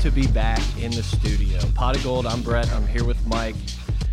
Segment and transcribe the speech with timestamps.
[0.00, 1.60] to be back in the studio.
[1.74, 2.72] Pot of Gold, I'm Brett.
[2.72, 3.54] I'm here with Mike.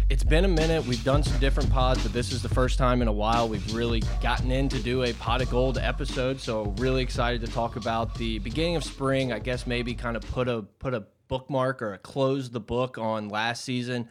[0.10, 0.86] It's been a minute.
[0.86, 3.74] We've done some different pods, but this is the first time in a while we've
[3.74, 6.42] really gotten in to do a Pot of Gold episode.
[6.42, 9.32] So really excited to talk about the beginning of spring.
[9.32, 12.98] I guess maybe kind of put a put a bookmark or a close the book
[12.98, 14.10] on last season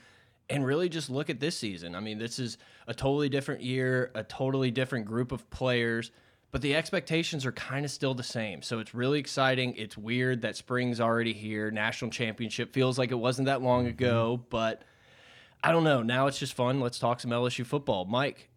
[0.49, 1.95] and really just look at this season.
[1.95, 6.11] I mean, this is a totally different year, a totally different group of players
[6.52, 8.62] but the expectations are kind of still the same.
[8.62, 9.74] So it's really exciting.
[9.76, 11.71] It's weird that spring's already here.
[11.71, 13.90] National championship feels like it wasn't that long mm-hmm.
[13.90, 14.82] ago, but
[15.62, 16.02] I don't know.
[16.02, 16.80] Now it's just fun.
[16.80, 18.04] Let's talk some LSU football.
[18.04, 18.48] Mike,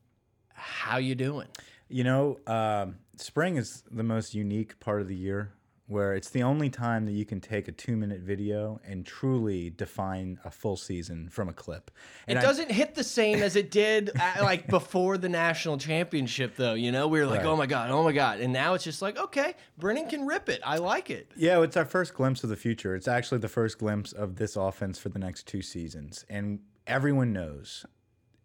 [0.54, 1.48] how you doing?
[1.88, 5.52] You know, um, spring is the most unique part of the year
[5.90, 9.72] where it's the only time that you can take a two minute video and truly
[9.72, 11.90] define a full season from a clip.
[12.28, 15.80] And it doesn't hit the same as it did uh, at, like before the national
[15.80, 16.76] championship, though.
[16.76, 17.48] You know, we were like, right.
[17.48, 18.40] oh my God, oh my God.
[18.40, 20.62] And now it's just like, okay, Brennan can rip it.
[20.64, 21.32] I like it.
[21.36, 22.96] Yeah, it's our first glimpse of the future.
[22.96, 26.24] It's actually the first glimpse of this offense for the next two seasons.
[26.30, 27.86] And everyone knows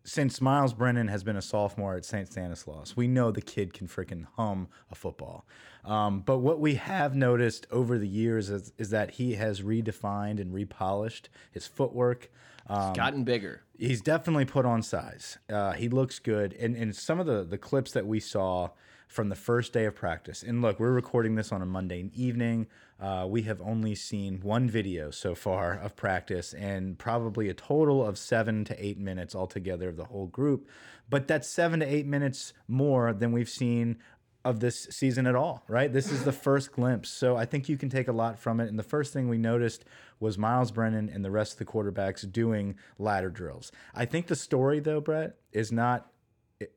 [0.05, 2.31] since Myles Brennan has been a sophomore at St.
[2.31, 5.47] Stanislaus, we know the kid can freaking hum a football.
[5.85, 10.41] Um, but what we have noticed over the years is, is, that he has redefined
[10.41, 12.31] and repolished his footwork.
[12.67, 13.63] Um, he's gotten bigger.
[13.79, 15.39] He's definitely put on size.
[15.51, 16.55] Uh, he looks good.
[16.55, 18.71] And, and some of the, the clips that we saw
[19.15, 22.67] from the first day of practice, and look, we're recording this on a Monday evening.
[23.01, 28.05] Uh, we have only seen one video so far of practice and probably a total
[28.05, 30.69] of seven to eight minutes altogether of the whole group.
[31.09, 33.99] But that's seven to eight minutes more than we've seen
[34.45, 35.93] of this season at all, right?
[35.93, 37.09] This is the first glimpse.
[37.09, 38.69] So I think you can take a lot from it.
[38.69, 39.85] And the first thing we noticed
[40.19, 43.71] was Myles Brennan and the rest of the quarterbacks doing ladder drills.
[43.95, 46.11] I think the story, though, Brett, is not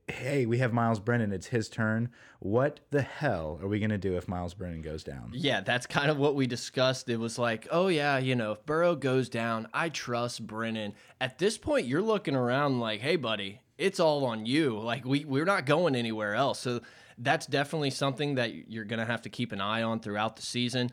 [0.07, 1.31] hey, we have Myles Brennan.
[1.31, 2.09] It's his turn.
[2.39, 5.31] What the hell are we going to do if Myles Brennan goes down?
[5.33, 7.09] Yeah, that's kind of what we discussed.
[7.09, 10.93] It was like, oh, yeah, you know, if Burrow goes down, I trust Brennan.
[11.21, 14.79] At this point, you're looking around like, hey, buddy, it's all on you.
[14.79, 16.59] Like, we, we're not going anywhere else.
[16.59, 16.81] So
[17.17, 20.41] that's definitely something that you're going to have to keep an eye on throughout the
[20.44, 20.91] season.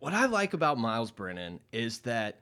[0.00, 2.40] What I like about Myles Brennan is that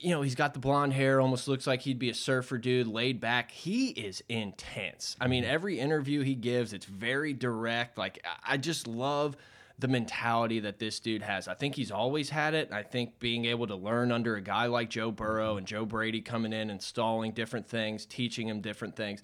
[0.00, 2.86] you know, he's got the blonde hair, almost looks like he'd be a surfer dude,
[2.86, 3.50] laid back.
[3.50, 5.16] He is intense.
[5.20, 5.52] I mean, mm-hmm.
[5.52, 7.98] every interview he gives, it's very direct.
[7.98, 9.36] Like, I just love
[9.78, 11.48] the mentality that this dude has.
[11.48, 12.70] I think he's always had it.
[12.72, 15.58] I think being able to learn under a guy like Joe Burrow mm-hmm.
[15.58, 19.22] and Joe Brady coming in, installing different things, teaching him different things.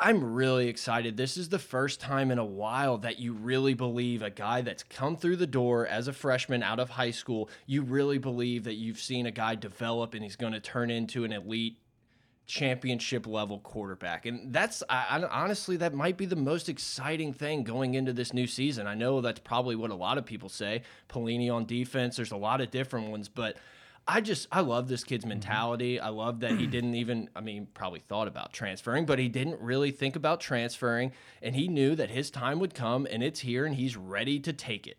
[0.00, 1.16] I'm really excited.
[1.16, 4.82] This is the first time in a while that you really believe a guy that's
[4.82, 8.74] come through the door as a freshman out of high school, you really believe that
[8.74, 11.76] you've seen a guy develop and he's going to turn into an elite
[12.46, 14.26] championship level quarterback.
[14.26, 18.32] And that's I, I, honestly that might be the most exciting thing going into this
[18.32, 18.86] new season.
[18.86, 20.82] I know that's probably what a lot of people say.
[21.08, 23.56] Pelini on defense, there's a lot of different ones, but
[24.06, 25.30] I just I love this kid's mm-hmm.
[25.30, 26.00] mentality.
[26.00, 29.60] I love that he didn't even I mean probably thought about transferring, but he didn't
[29.60, 33.64] really think about transferring and he knew that his time would come and it's here
[33.64, 34.98] and he's ready to take it.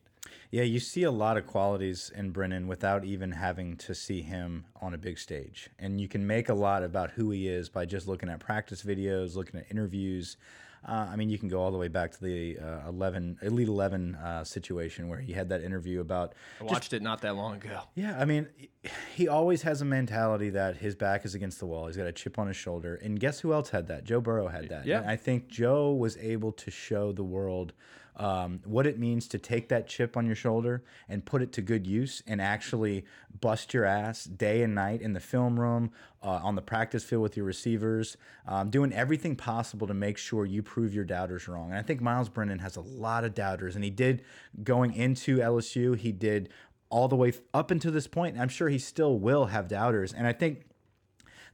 [0.51, 4.65] Yeah, you see a lot of qualities in Brennan without even having to see him
[4.79, 5.71] on a big stage.
[5.79, 8.83] And you can make a lot about who he is by just looking at practice
[8.83, 10.37] videos, looking at interviews.
[10.85, 13.67] Uh, I mean, you can go all the way back to the uh, 11, Elite
[13.67, 16.33] 11 uh, situation where he had that interview about.
[16.59, 17.81] I watched just, it not that long ago.
[17.95, 18.47] Yeah, I mean,
[19.15, 21.87] he always has a mentality that his back is against the wall.
[21.87, 22.95] He's got a chip on his shoulder.
[22.95, 24.03] And guess who else had that?
[24.03, 24.85] Joe Burrow had that.
[24.85, 24.99] Yeah.
[24.99, 27.73] And I think Joe was able to show the world
[28.15, 31.61] um, what it means to take that chip on your shoulder and put it to
[31.61, 33.05] good use and actually
[33.41, 37.23] bust your ass day and night in the film room, uh, on the practice field
[37.23, 38.17] with your receivers,
[38.47, 41.69] um, doing everything possible to make sure you prove your doubters wrong.
[41.69, 44.23] And I think Myles Brennan has a lot of doubters, and he did
[44.63, 46.49] going into LSU, he did
[46.89, 48.39] all the way up until this point.
[48.39, 50.13] I'm sure he still will have doubters.
[50.13, 50.65] And I think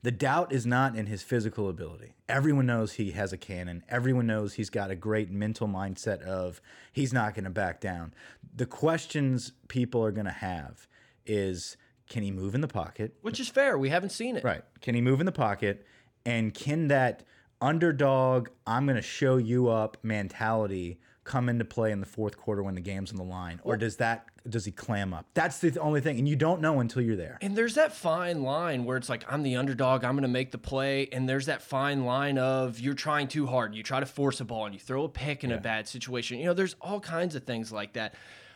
[0.02, 2.14] the doubt is not in his physical ability.
[2.28, 3.84] Everyone knows he has a cannon.
[3.90, 6.62] Everyone knows he's got a great mental mindset of
[6.94, 8.14] he's not going to back down.
[8.56, 10.88] The questions people are going to have
[11.26, 11.76] is
[12.10, 13.14] can he move in the pocket?
[13.22, 13.78] Which is fair.
[13.78, 14.44] We haven't seen it.
[14.44, 14.64] Right.
[14.82, 15.86] Can he move in the pocket?
[16.26, 17.24] And can that
[17.62, 21.00] underdog, I'm going to show you up mentality
[21.30, 23.98] come into play in the fourth quarter when the game's on the line, or does
[23.98, 25.28] that does he clam up?
[25.36, 27.38] That's the only thing, and you don't know until you're there.
[27.40, 30.50] And there's that fine line where it's like I'm the underdog, I'm going to make
[30.50, 34.08] the play, and there's that fine line of you're trying too hard, you try to
[34.08, 35.58] force a ball, and you throw a pick in yeah.
[35.58, 36.40] a bad situation.
[36.40, 38.16] You know, there's all kinds of things like that.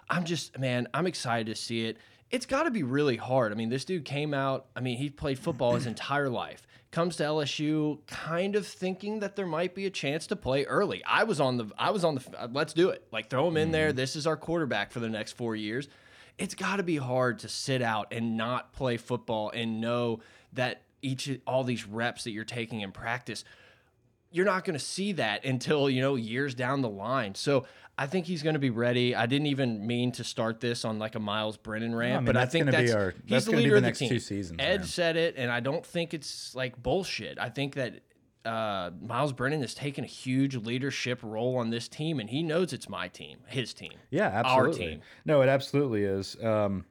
[0.10, 1.98] I'm just man, I'm excited to see it.
[2.31, 3.52] It's got to be really hard.
[3.52, 4.66] I mean, this dude came out.
[4.75, 9.36] I mean, he played football his entire life comes to LSU kind of thinking that
[9.36, 11.04] there might be a chance to play early.
[11.06, 13.06] I was on the I was on the let's do it.
[13.12, 13.90] Like throw him in there.
[13.90, 13.98] Mm-hmm.
[13.98, 15.90] This is our quarterback for the next 4 years.
[16.38, 20.19] it's got to be hard to sit out and not play football and know
[20.54, 23.44] that each all these reps that you're taking in practice
[24.34, 27.36] you're not going to see that until you know years down the line.
[27.36, 27.66] So
[27.98, 29.16] I think he's going to be ready.
[29.16, 32.20] I didn't even mean to start this on like a Myles Brennan rant, no, I
[32.20, 34.10] mean, but I think that's our, he's the leader the of the team.
[34.10, 34.88] Two seasons, Ed man.
[34.88, 37.38] said it, and I don't think it's like bullshit.
[37.38, 38.02] I think that
[38.44, 42.74] uh, Myles Brennan has taken a huge leadership role on this team, and he knows
[42.74, 43.94] it's my team, his team.
[44.10, 44.84] Yeah, absolutely.
[44.86, 45.02] Our team.
[45.26, 46.36] No, it absolutely is.
[46.44, 46.86] Um,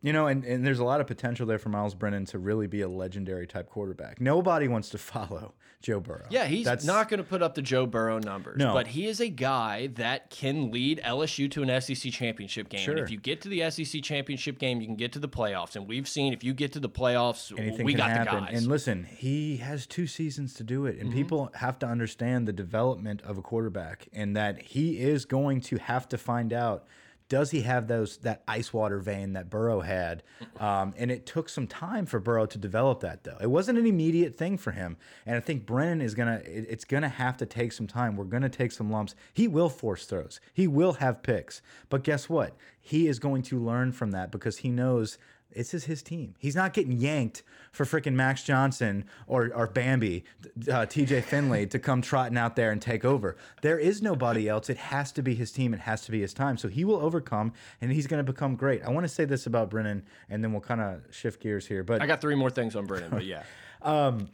[0.00, 2.68] you know, and, and there's a lot of potential there for Myles Brennan to really
[2.68, 4.20] be a legendary type quarterback.
[4.20, 6.26] Nobody wants to follow Joe Burrow.
[6.30, 8.72] Yeah, he's That's, not going to put up the Joe Burrow numbers, no.
[8.72, 12.80] but he is a guy that can lead LSU to an SEC championship game.
[12.80, 12.94] Sure.
[12.94, 15.74] And if you get to the SEC championship game, you can get to the playoffs.
[15.74, 18.34] And we've seen if you get to the playoffs, Anything we got happen.
[18.34, 18.58] the guys.
[18.58, 20.98] And listen, he has two seasons to do it.
[20.98, 21.16] And mm -hmm.
[21.16, 25.76] people have to understand the development of a quarterback and that he is going to
[25.76, 26.84] have to find out–
[27.28, 30.22] does he have those that ice water vein that Burrow had?
[30.58, 33.36] Um, and it took some time for Burrow to develop that, though.
[33.40, 34.96] It wasn't an immediate thing for him.
[35.26, 36.40] And I think Brennan is gonna.
[36.44, 38.16] It, it's gonna have to take some time.
[38.16, 39.14] We're gonna take some lumps.
[39.34, 40.40] He will force throws.
[40.52, 41.60] He will have picks.
[41.88, 42.56] But guess what?
[42.80, 45.18] He is going to learn from that because he knows
[45.54, 46.34] this is his team.
[46.38, 47.42] He's not getting yanked
[47.72, 50.24] for freaking Max Johnson or, or Bambi,
[50.68, 53.36] uh, TJ Finley to come trotting out there and take over.
[53.62, 54.68] There is nobody else.
[54.68, 55.72] It has to be his team.
[55.72, 56.58] It has to be his time.
[56.58, 58.84] So he will overcome and he's going to become great.
[58.84, 61.82] I want to say this about Brennan and then we'll kind of shift gears here.
[61.82, 63.42] But I got three more things on Brennan, but yeah.
[63.82, 64.28] um,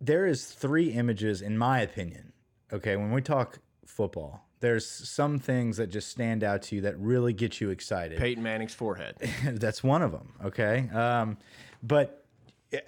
[0.00, 2.32] there is three images, in my opinion.
[2.72, 6.98] Okay, when we talk football, there's some things that just stand out to you that
[6.98, 8.18] really get you excited.
[8.18, 9.14] Peyton Manning's forehead.
[9.44, 10.32] That's one of them.
[10.44, 10.88] Okay.
[10.92, 11.38] Um,
[11.84, 12.24] but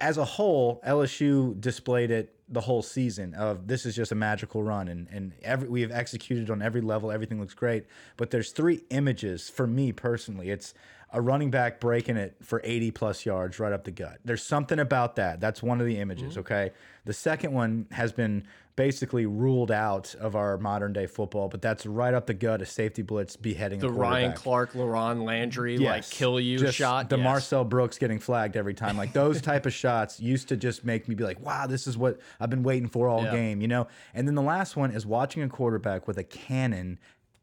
[0.01, 4.61] as a whole, LSU displayed it the whole season of this is just a magical
[4.61, 7.85] run and and every we have executed on every level everything looks great
[8.17, 10.73] but there's three images for me personally it's
[11.13, 14.79] a running back breaking it for 80 plus yards right up the gut there's something
[14.79, 16.39] about that that's one of the images mm -hmm.
[16.39, 16.71] okay
[17.05, 18.43] the second one has been
[18.79, 22.61] basically ruled out of our modern day football, but that's right up the gut.
[22.61, 25.81] A safety blitz beheading the Ryan Clark, LaRon Landry, yes.
[25.81, 27.09] like kill you just shot.
[27.09, 27.23] The yes.
[27.25, 31.09] Marcel Brooks getting flagged every time, like those type of shots used to just make
[31.09, 33.31] me be like, wow, this is what I've been waiting for all yeah.
[33.31, 33.89] game, you know.
[34.13, 36.99] And then the last one is watching a quarterback with a cannon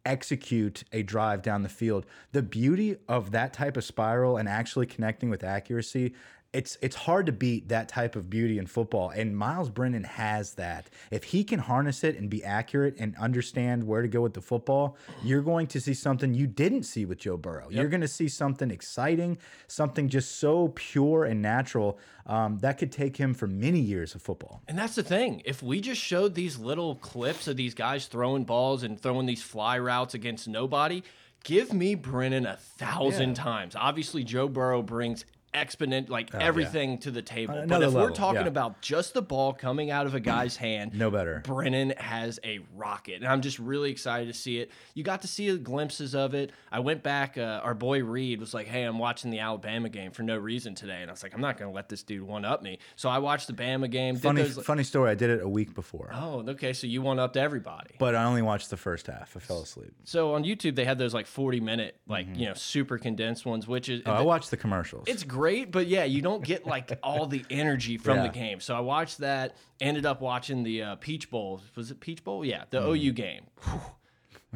[0.06, 2.06] execute a drive down the field.
[2.32, 6.14] The beauty of that type of spiral and actually connecting with accuracy
[6.52, 10.54] it's it's hard to beat that type of beauty in football and Myles Brennan has
[10.54, 10.88] that.
[11.10, 14.40] If he can harness it and be accurate and understand where to go with the
[14.40, 17.66] football, you're going to see something you didn't see with Joe Burrow.
[17.68, 17.72] Yep.
[17.72, 19.38] You're going to see something exciting,
[19.68, 24.22] something just so pure and natural um, that could take him for many years of
[24.22, 24.62] football.
[24.68, 25.42] And that's the thing.
[25.44, 29.42] If we just showed these little clips of these guys throwing balls and throwing these
[29.42, 31.02] fly routes against nobody,
[31.44, 33.44] give me Brennan a thousand yeah.
[33.44, 33.76] times.
[33.76, 35.24] Obviously, Joe Burrow brings
[35.56, 36.96] exponent like oh, everything yeah.
[36.98, 37.54] to the table.
[37.54, 38.48] Uh, but if level, we're talking yeah.
[38.48, 41.42] about just the ball coming out of a guy's hand, no better.
[41.44, 44.70] Brennan has a rocket, and I'm just really excited to see it.
[44.94, 46.52] You got to see glimpses of it.
[46.70, 47.38] I went back.
[47.38, 50.74] Uh, our boy Reed was like, "Hey, I'm watching the Alabama game for no reason
[50.74, 52.78] today," and I was like, "I'm not going to let this dude one up me."
[52.96, 54.16] So I watched the Bama game.
[54.16, 55.10] Funny, those, funny story.
[55.10, 56.10] I did it a week before.
[56.12, 56.72] Oh, okay.
[56.72, 57.94] So you one up to everybody.
[57.98, 59.36] But I only watched the first half.
[59.36, 59.94] I fell asleep.
[60.04, 62.38] So on YouTube, they had those like 40 minute, like mm -hmm.
[62.40, 64.02] you know, super condensed ones, which is.
[64.06, 65.04] Oh, I watched the commercials.
[65.06, 68.22] It's great, but yeah, you don't get like all the energy from yeah.
[68.24, 68.60] the game.
[68.60, 69.56] So I watched that.
[69.80, 71.60] Ended up watching the uh, Peach Bowl.
[71.74, 72.44] Was it Peach Bowl?
[72.44, 72.96] Yeah, the mm.
[72.96, 73.46] OU game.
[73.62, 73.80] Whew.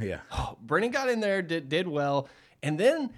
[0.06, 0.20] Yeah.
[0.32, 2.28] Oh, Brennan got in there, did did well,
[2.62, 3.11] and then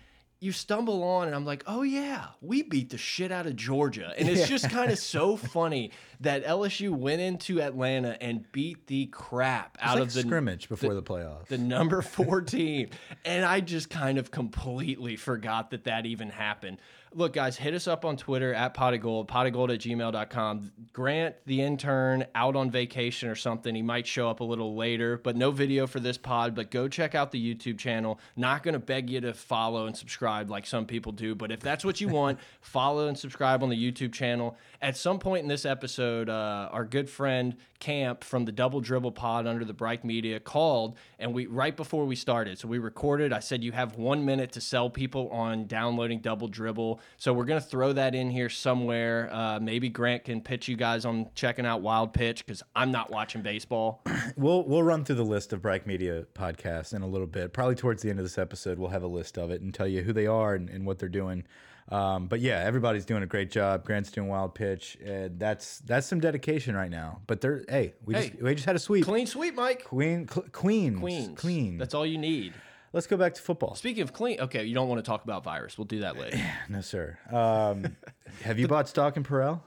[0.43, 4.13] you stumble on and I'm like, oh yeah, we beat the shit out of Georgia.
[4.19, 4.47] And it's yeah.
[4.47, 9.99] just kind of so funny that LSU went into Atlanta and beat the crap out
[9.99, 11.47] like of the scrimmage before the, the playoffs.
[11.47, 12.91] The number 14.
[13.25, 16.79] and I just kind of completely forgot that that even happened
[17.15, 19.81] look, guys, hit us up on Twitter at pot of gold, pot of gold at
[19.81, 20.73] gmail.com.
[20.93, 23.75] Grant, the intern, out on vacation or something.
[23.75, 26.55] He might show up a little later, but no video for this pod.
[26.55, 28.19] But go check out the YouTube channel.
[28.37, 31.61] Not going to beg you to follow and subscribe like some people do, but if
[31.61, 34.57] that's what you want, follow and subscribe on the YouTube channel.
[34.81, 39.11] At some point in this episode, uh, our good friend Camp from the Double Dribble
[39.11, 43.33] Pod under the Bright Media called, and we right before we started, so we recorded.
[43.33, 47.01] I said you have one minute to sell people on downloading Double Dribble.
[47.17, 49.29] So we're gonna throw that in here somewhere.
[49.33, 53.11] Uh, maybe Grant can pitch you guys on checking out Wild Pitch because I'm not
[53.11, 54.03] watching baseball.
[54.37, 57.53] we'll we'll run through the list of Bright Media podcasts in a little bit.
[57.53, 59.89] Probably towards the end of this episode, we'll have a list of it and tell
[59.89, 61.45] you who they are and, and what they're doing.
[61.89, 63.85] Um, but yeah, everybody's doing a great job.
[63.85, 64.97] Grant's doing wild pitch.
[65.07, 67.21] Uh, that's that's some dedication right now.
[67.27, 69.85] But they're hey, we hey, just we just had a sweep, clean sweep, Mike.
[69.85, 71.79] Queen, cl queens, queens, queen.
[71.79, 72.55] That's all you need.
[72.93, 73.75] Let's go back to football.
[73.75, 75.79] Speaking of clean, okay, you don't want to talk about virus.
[75.79, 76.39] We'll do that later.
[76.69, 77.19] no, sir.
[77.31, 77.97] Um,
[78.43, 79.61] have you bought stock in Purell?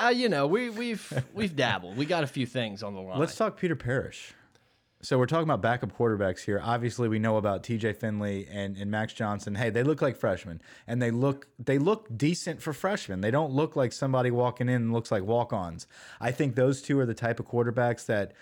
[0.00, 1.96] Uh, you know, we, we've we've dabbled.
[1.96, 3.18] We got a few things on the line.
[3.18, 4.34] Let's talk Peter Parrish.
[5.00, 6.60] So we're talking about backup quarterbacks here.
[6.62, 7.92] Obviously, we know about T.J.
[7.92, 9.54] Finley and, and Max Johnson.
[9.54, 13.20] Hey, they look like freshmen, and they look they look decent for freshmen.
[13.20, 15.86] They don't look like somebody walking in and looks like walk-ons.
[16.20, 18.32] I think those two are the type of quarterbacks that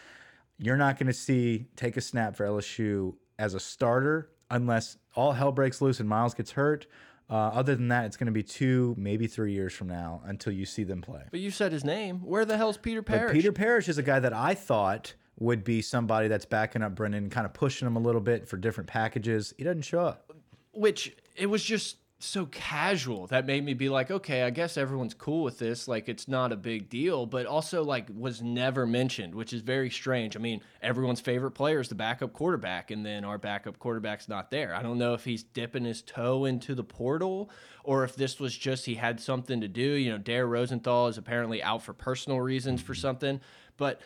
[0.59, 5.33] you're not going to see take a snap for LSU as a starter unless all
[5.33, 6.87] hell breaks loose and Myles gets hurt.
[7.28, 10.52] Uh, other than that, it's going to be two, maybe three years from now until
[10.52, 11.23] you see them play.
[11.31, 12.21] But you said his name.
[12.21, 13.31] Where the hell's Peter Parrish?
[13.31, 16.95] But Peter Parrish is a guy that I thought would be somebody that's backing up
[16.95, 19.52] Brennan, kind of pushing him a little bit for different packages.
[19.59, 20.31] He doesn't show up.
[20.73, 25.12] Which it was just so casual that made me be like, okay, I guess everyone's
[25.12, 25.87] cool with this.
[25.87, 29.90] Like, it's not a big deal, but also, like, was never mentioned, which is very
[29.90, 30.35] strange.
[30.35, 34.50] I mean, everyone's favorite player is the backup quarterback, and then our backup quarterback's not
[34.50, 34.75] there.
[34.75, 37.50] I don't know if he's dipping his toe into the portal
[37.85, 39.82] or if this was just he had something to do.
[39.82, 43.40] You know, Dare Rosenthal is apparently out for personal reasons for something,
[43.76, 44.00] but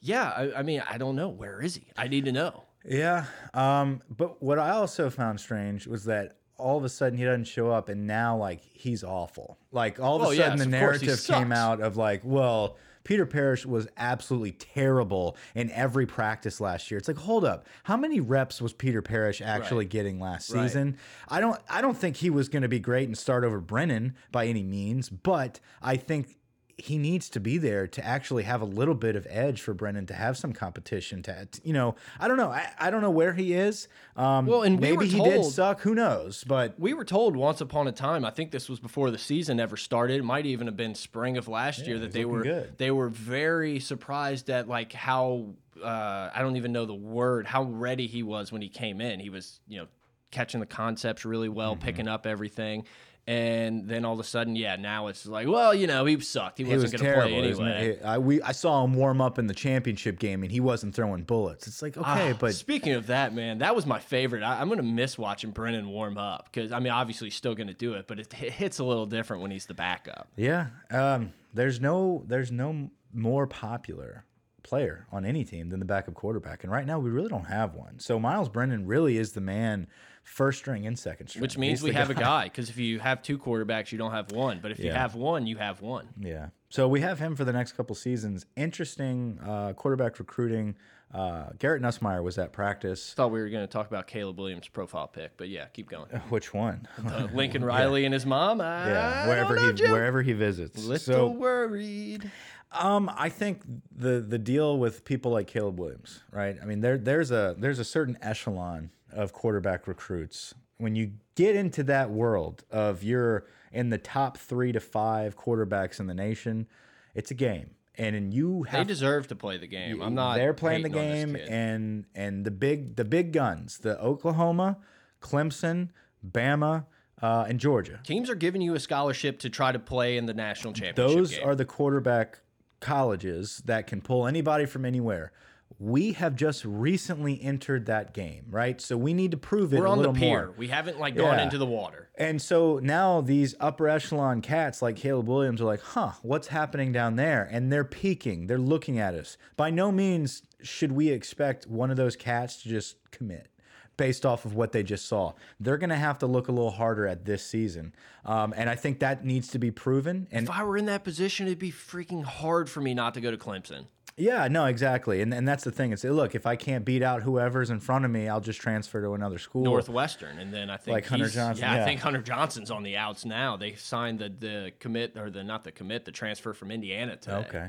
[0.00, 1.28] yeah, I, I mean, I don't know.
[1.28, 1.88] Where is he?
[1.96, 2.64] I need to know.
[2.84, 3.24] Yeah.
[3.54, 7.44] Um, but what I also found strange was that all of a sudden he doesn't
[7.44, 9.58] show up and now like he's awful.
[9.72, 13.24] Like all of a oh, sudden yes, the narrative came out of like, well, Peter
[13.24, 16.98] Parrish was absolutely terrible in every practice last year.
[16.98, 19.90] It's like, hold up, how many reps was Peter Parrish actually right.
[19.90, 20.98] getting last season?
[21.30, 21.36] Right.
[21.36, 24.16] I don't I don't think he was going to be great and start over Brennan
[24.32, 26.36] by any means, but I think
[26.78, 30.06] he needs to be there to actually have a little bit of edge for Brennan
[30.06, 31.22] to have some competition.
[31.22, 32.50] To you know, I don't know.
[32.50, 33.88] I, I don't know where he is.
[34.14, 35.80] Um, well, and we maybe told, he did suck.
[35.80, 36.44] Who knows?
[36.44, 38.26] But we were told once upon a time.
[38.26, 40.18] I think this was before the season ever started.
[40.18, 42.76] It might even have been spring of last yeah, year that they were good.
[42.76, 47.62] they were very surprised at like how uh, I don't even know the word how
[47.62, 49.18] ready he was when he came in.
[49.18, 49.86] He was you know
[50.30, 51.84] catching the concepts really well, mm -hmm.
[51.84, 52.84] picking up everything.
[53.28, 56.58] And then all of a sudden, yeah, now it's like, well, you know, he sucked.
[56.58, 58.00] He wasn't was going to play anyway.
[58.00, 61.24] I, we, I saw him warm up in the championship game, and he wasn't throwing
[61.24, 61.66] bullets.
[61.66, 64.44] It's like, okay, uh, but speaking of that, man, that was my favorite.
[64.44, 67.56] I, am going to miss watching Brennan warm up because I mean, obviously, he's still
[67.56, 70.28] going to do it, but it, it, hits a little different when he's the backup.
[70.36, 74.24] Yeah, um, there's no, there's no more popular
[74.62, 77.74] player on any team than the backup quarterback, and right now we really don't have
[77.74, 77.98] one.
[77.98, 79.88] So Myles Brennan really is the man
[80.26, 81.40] first string and second string.
[81.40, 82.14] Which means He's we have guy.
[82.16, 84.58] a guy because if you have two quarterbacks, you don't have one.
[84.60, 84.86] But if yeah.
[84.86, 86.08] you have one, you have one.
[86.20, 86.48] Yeah.
[86.68, 88.44] So we have him for the next couple seasons.
[88.56, 90.76] Interesting uh, quarterback recruiting.
[91.14, 93.14] Uh, Garrett Nussmeier was at practice.
[93.14, 96.08] Thought we were going to talk about Caleb Williams' profile pick, but yeah, keep going.
[96.28, 96.88] Which one?
[97.06, 98.06] Uh, Lincoln Riley yeah.
[98.06, 98.60] and his mom.
[98.60, 99.92] I yeah, wherever know, he Jim.
[99.92, 100.84] wherever he visits.
[100.84, 102.30] Little so, worried.
[102.72, 103.62] Um, I think
[103.94, 106.56] the the deal with people like Caleb Williams, right?
[106.60, 110.54] I mean, there there's a there's a certain echelon of quarterback recruits.
[110.78, 116.00] When you get into that world of you're in the top three to five quarterbacks
[116.00, 116.66] in the nation,
[117.14, 117.70] it's a game.
[117.98, 120.02] And you have they deserve to play the game.
[120.02, 120.36] I'm not.
[120.36, 124.76] They're playing the game, and and the big the big guns, the Oklahoma,
[125.22, 125.88] Clemson,
[126.26, 126.84] Bama,
[127.22, 128.00] uh, and Georgia.
[128.04, 131.16] Teams are giving you a scholarship to try to play in the national championship.
[131.16, 131.48] Those game.
[131.48, 132.40] are the quarterback
[132.80, 135.32] colleges that can pull anybody from anywhere
[135.78, 138.80] we have just recently entered that game, right?
[138.80, 139.80] So we need to prove it.
[139.80, 140.46] We're on the pier.
[140.46, 140.54] More.
[140.56, 141.44] We haven't like gone yeah.
[141.44, 142.08] into the water.
[142.14, 146.92] And so now these upper echelon cats like Caleb Williams are like, huh, what's happening
[146.92, 147.46] down there?
[147.50, 148.46] And they're peeking.
[148.46, 149.36] They're looking at us.
[149.56, 153.48] By no means should we expect one of those cats to just commit
[153.96, 155.32] based off of what they just saw.
[155.58, 157.94] They're going to have to look a little harder at this season.
[158.24, 160.28] Um, and I think that needs to be proven.
[160.30, 163.20] And if I were in that position, it'd be freaking hard for me not to
[163.20, 163.86] go to Clemson.
[164.18, 165.92] Yeah, no, exactly, and and that's the thing.
[165.92, 169.02] It's look, if I can't beat out whoever's in front of me, I'll just transfer
[169.02, 169.62] to another school.
[169.62, 171.62] Northwestern, and then I think like Hunter Johnson.
[171.62, 173.58] Yeah, yeah, I think Hunter Johnson's on the outs now.
[173.58, 177.36] They signed the the commit or the not the commit, the transfer from Indiana today.
[177.36, 177.68] Okay,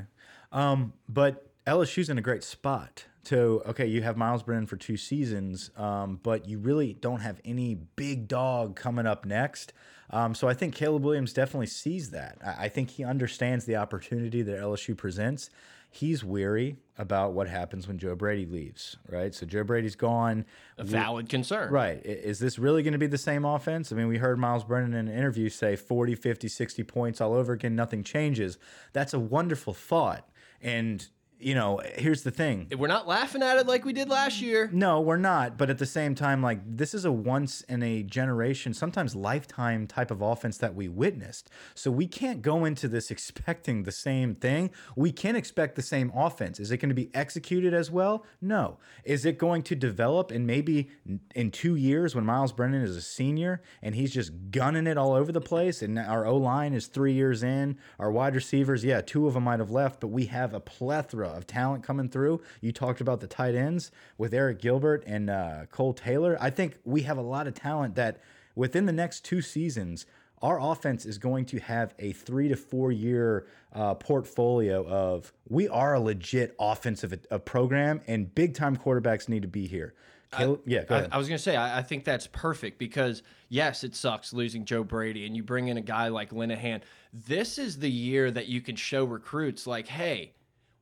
[0.50, 3.04] um, but LSU's in a great spot.
[3.24, 7.42] To okay, you have Myles Brennan for two seasons, um, but you really don't have
[7.44, 9.74] any big dog coming up next.
[10.08, 12.38] Um, so I think Caleb Williams definitely sees that.
[12.42, 15.50] I, I think he understands the opportunity that LSU presents
[15.90, 19.34] he's weary about what happens when Joe Brady leaves, right?
[19.34, 20.44] So Joe Brady's gone.
[20.76, 21.72] A valid concern.
[21.72, 22.00] Right.
[22.04, 23.92] Is this really going to be the same offense?
[23.92, 27.32] I mean, we heard Myles Brennan in an interview say 40, 50, 60 points all
[27.32, 28.58] over again, nothing changes.
[28.92, 30.28] That's a wonderful thought.
[30.60, 31.06] And
[31.40, 32.66] you know, here's the thing.
[32.76, 34.68] We're not laughing at it like we did last year.
[34.72, 35.56] No, we're not.
[35.56, 39.86] But at the same time, like this is a once in a generation, sometimes lifetime
[39.86, 41.48] type of offense that we witnessed.
[41.74, 44.70] So we can't go into this expecting the same thing.
[44.96, 46.58] We can expect the same offense.
[46.58, 48.24] Is it going to be executed as well?
[48.40, 48.78] No.
[49.04, 50.88] Is it going to develop and maybe
[51.36, 55.12] in two years when Myles Brennan is a senior and he's just gunning it all
[55.12, 59.00] over the place and our O line is three years in, our wide receivers, yeah,
[59.00, 62.40] two of them might have left, but we have a plethora of talent coming through.
[62.60, 66.36] You talked about the tight ends with Arik Gilbert and uh, Cole Taylor.
[66.40, 68.20] I think we have a lot of talent that
[68.54, 70.06] within the next two seasons,
[70.42, 75.68] our offense is going to have a three to four year uh, portfolio of we
[75.68, 79.94] are a legit offensive a, uh, program and big time quarterbacks need to be here.
[80.30, 83.22] Caleb, I, yeah, I, I, was going to say, I, I, think that's perfect because,
[83.48, 86.82] yes, it sucks losing Joe Brady, and you bring in a guy like Linehan.
[87.14, 90.32] This is the year that you can show recruits, like, hey,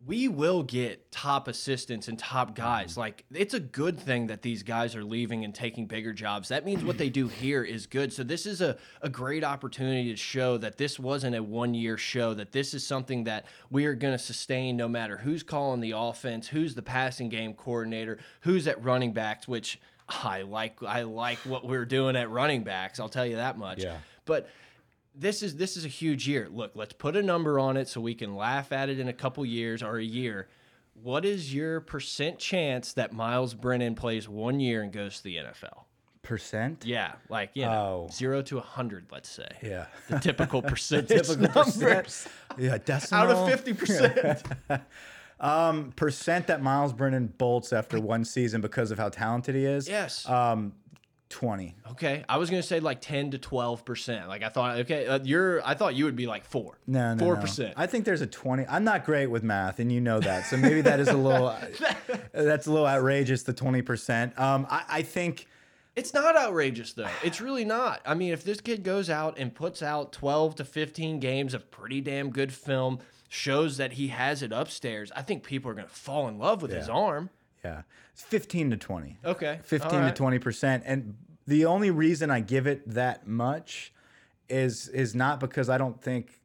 [0.06, 2.96] we will get top assistants and top guys.
[2.96, 6.48] Like it's a good thing that these guys are leaving and taking bigger jobs.
[6.48, 8.12] That means what they do here is good.
[8.12, 11.96] So this is a, a great opportunity to show that this wasn't a one year
[11.96, 15.80] show, that this is something that we are going to sustain no matter who's calling
[15.80, 21.02] the offense, who's the passing game coordinator, who's at running backs, which I like I
[21.02, 23.00] like what we're doing at running backs.
[23.00, 23.82] I'll tell you that much.
[23.82, 23.96] Yeah.
[24.24, 24.48] But
[25.18, 26.48] this is this is a huge year.
[26.50, 29.12] Look, let's put a number on it so we can laugh at it in a
[29.12, 30.48] couple years or a year.
[31.02, 35.36] What is your percent chance that Myles Brennan plays one year and goes to the
[35.36, 35.84] NFL?
[36.22, 36.84] Percent?
[36.84, 38.12] Yeah, like you know, oh.
[38.12, 39.48] zero to a hundred, let's say.
[39.62, 41.76] Yeah, the typical percentage typical numbers.
[41.76, 42.34] Percent.
[42.58, 43.22] Yeah, decimal.
[43.22, 44.42] Out of fifty percent.
[45.40, 49.88] um, percent that Myles Brennan bolts after one season because of how talented he is.
[49.88, 50.28] Yes.
[50.28, 50.72] Um,
[51.28, 51.74] 20.
[51.92, 52.24] Okay.
[52.28, 54.28] I was going to say like 10 to 12%.
[54.28, 56.78] Like I thought, okay, uh, you're, I thought you would be like four.
[56.86, 57.24] No, no.
[57.24, 57.58] 4%.
[57.58, 57.72] No.
[57.76, 58.66] I think there's a 20.
[58.68, 60.46] I'm not great with math and you know that.
[60.46, 61.54] So maybe that is a little,
[62.32, 64.38] that's a little outrageous, the 20%.
[64.38, 65.46] Um, I, I think.
[65.96, 67.08] It's not outrageous though.
[67.24, 68.02] It's really not.
[68.04, 71.70] I mean, if this kid goes out and puts out 12 to 15 games of
[71.70, 75.88] pretty damn good film, shows that he has it upstairs, I think people are going
[75.88, 76.78] to fall in love with yeah.
[76.78, 77.30] his arm.
[77.64, 77.82] Yeah.
[78.16, 79.18] It's 15 to 20.
[79.26, 79.60] Okay.
[79.62, 80.16] 15 right.
[80.16, 80.82] to 20%.
[80.86, 83.92] And the only reason I give it that much
[84.48, 86.40] is is not because I don't think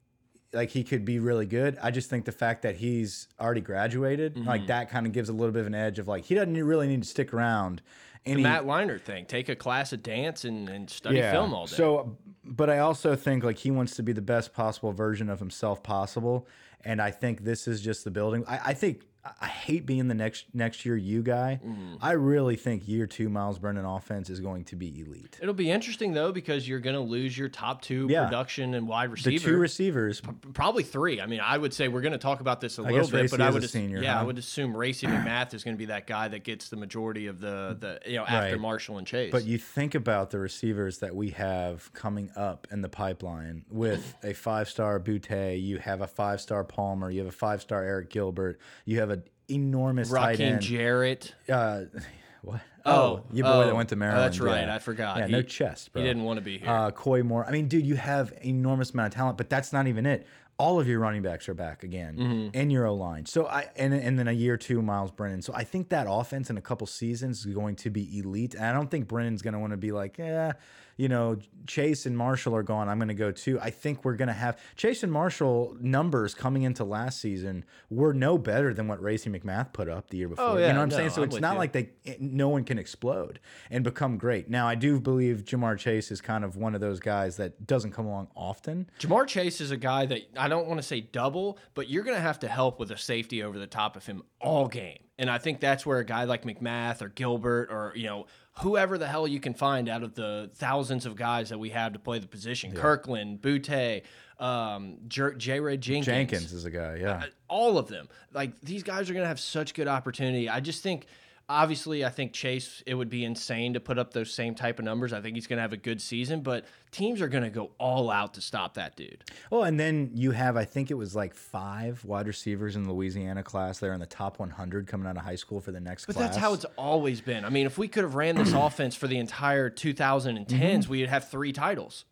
[0.51, 1.77] like he could be really good.
[1.81, 4.47] I just think the fact that he's already graduated, mm -hmm.
[4.47, 6.61] like that kind of gives a little bit of an edge of like he doesn't
[6.61, 7.81] really need to stick around.
[8.25, 11.31] And the he, Matt Leinart thing, take a class of dance and, and study yeah,
[11.31, 11.75] film all day.
[11.75, 15.39] So, but I also think like he wants to be the best possible version of
[15.39, 16.47] himself possible,
[16.83, 18.43] and I think this is just the building.
[18.47, 19.05] I, I think
[19.39, 21.59] I hate being the next next year you guy.
[21.63, 21.97] Mm.
[22.01, 25.37] I really think year two Myles Brennan offense is going to be elite.
[25.39, 28.25] It'll be interesting though because you're going to lose your top two yeah.
[28.25, 29.37] production and wide receiver.
[29.37, 31.21] The two receivers, probably three.
[31.21, 33.29] I mean, I would say we're going to talk about this a I little bit,
[33.29, 34.21] but I would senior, yeah, huh?
[34.21, 37.27] I would assume Racey McMath is going to be that guy that gets the majority
[37.27, 38.59] of the the you know after right.
[38.59, 39.31] Marshall and Chase.
[39.31, 44.15] But you think about the receivers that we have coming up in the pipeline with
[44.23, 47.83] a five star Boutte, you have a five star Palmer, you have a five star
[47.83, 49.10] Arik Gilbert, you have
[49.51, 50.61] enormous Rakim tight end.
[50.61, 51.33] Jarrett.
[51.49, 51.83] Uh,
[52.41, 52.61] what?
[52.85, 54.23] Oh, oh your boy oh, that went to Maryland.
[54.23, 54.65] That's right.
[54.65, 54.75] Yeah.
[54.75, 55.17] I forgot.
[55.17, 56.01] Yeah, he, no chest, bro.
[56.01, 56.69] He didn't want to be here.
[56.69, 57.45] Uh, Koy Moore.
[57.45, 60.25] I mean, dude, you have enormous amount of talent, but that's not even it.
[60.57, 63.25] All of your running backs are back again, and your O line.
[63.25, 65.41] So I and and then a year two, Myles Brennan.
[65.41, 68.53] So I think that offense in a couple seasons is going to be elite.
[68.53, 70.53] And I don't think Brennan's going to want to be like, yeah
[71.01, 71.35] you know,
[71.65, 72.87] Chase and Marshall are gone.
[72.87, 73.59] I'm going to go too.
[73.59, 78.13] I think we're going to have Chase and Marshall numbers coming into last season were
[78.13, 80.45] no better than what Racey McMath put up the year oh, before.
[80.45, 81.09] Oh, yeah, you know what I'm no, saying?
[81.09, 81.57] So I'm it's not you.
[81.57, 83.39] like they eh, no one can explode
[83.71, 84.47] and become great.
[84.47, 87.93] Now, I do believe Ja'Marr Chase is kind of one of those guys that doesn't
[87.93, 88.87] come along often.
[88.99, 92.17] Ja'Marr Chase is a guy that I don't want to say double, but you're going
[92.17, 94.99] to have to help with a safety over the top of him all game.
[95.17, 98.25] And I think that's where a guy like McMath or Gilbert or, you know,
[98.59, 101.93] whoever the hell you can find out of the thousands of guys that we have
[101.93, 102.71] to play the position.
[102.73, 102.81] Yeah.
[102.81, 104.03] Kirkland, Boutte,
[104.39, 106.05] um, Jaray Jenkins.
[106.05, 107.11] Jenkins is a guy, yeah.
[107.11, 108.07] Uh, all of them.
[108.33, 110.49] Like these guys are going to have such good opportunity.
[110.49, 111.05] I just think–
[111.51, 114.85] obviously, I think Chase, it would be insane to put up those same type of
[114.85, 115.13] numbers.
[115.13, 117.71] I think he's going to have a good season, but teams are going to go
[117.77, 119.23] all out to stop that dude.
[119.49, 122.93] Well, and then you have, I think it was like five wide receivers in the
[122.93, 123.79] Louisiana class.
[123.79, 126.29] They're in the top 100 coming out of high school for the next but class.
[126.29, 127.45] that's how it's always been.
[127.45, 130.87] I mean, if we could have ran this offense for the entire 2010s, mm -hmm.
[130.87, 132.05] we'd have three titles.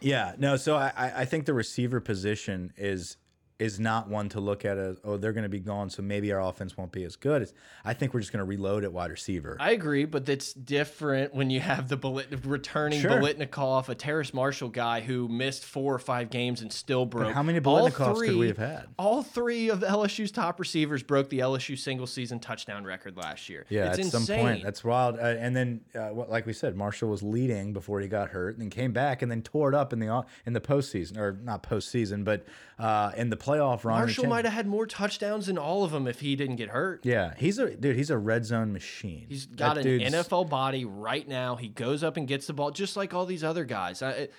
[0.00, 0.56] Yeah, no.
[0.56, 3.16] So I, I think the receiver position is
[3.58, 6.32] is not one to look at as oh they're going to be gone, so maybe
[6.32, 7.42] our offense won't be as good.
[7.42, 9.56] It's, I think we're just going to reload at wide receiver.
[9.58, 11.96] I agree, but it's different when you have the
[12.44, 13.12] returning sure.
[13.12, 17.28] Biletnikoff, a Terrace Marshall guy who missed four or five games and still broke.
[17.28, 18.88] But how many Biletnikoffs could we have had?
[18.98, 23.64] All three of LSU's top receivers broke the LSU single season touchdown record last year.
[23.70, 24.26] Yeah, it's at insane.
[24.26, 25.18] some point that's wild.
[25.18, 28.70] Uh, and then, uh, like we said, Marshall was leading before he got hurt, and
[28.70, 32.24] came back and then tore it up in the in the postseason or not postseason,
[32.24, 32.44] but
[32.78, 33.98] uh, in the playoff run.
[33.98, 37.00] Marshall might have had more touchdowns than all of them if he didn't get hurt.
[37.04, 37.96] Yeah, he's a dude.
[37.96, 39.26] He's a red zone machine.
[39.28, 41.56] He's got that an NFL body right now.
[41.56, 44.02] He goes up and gets the ball just like all these other guys.
[44.02, 44.34] I, it,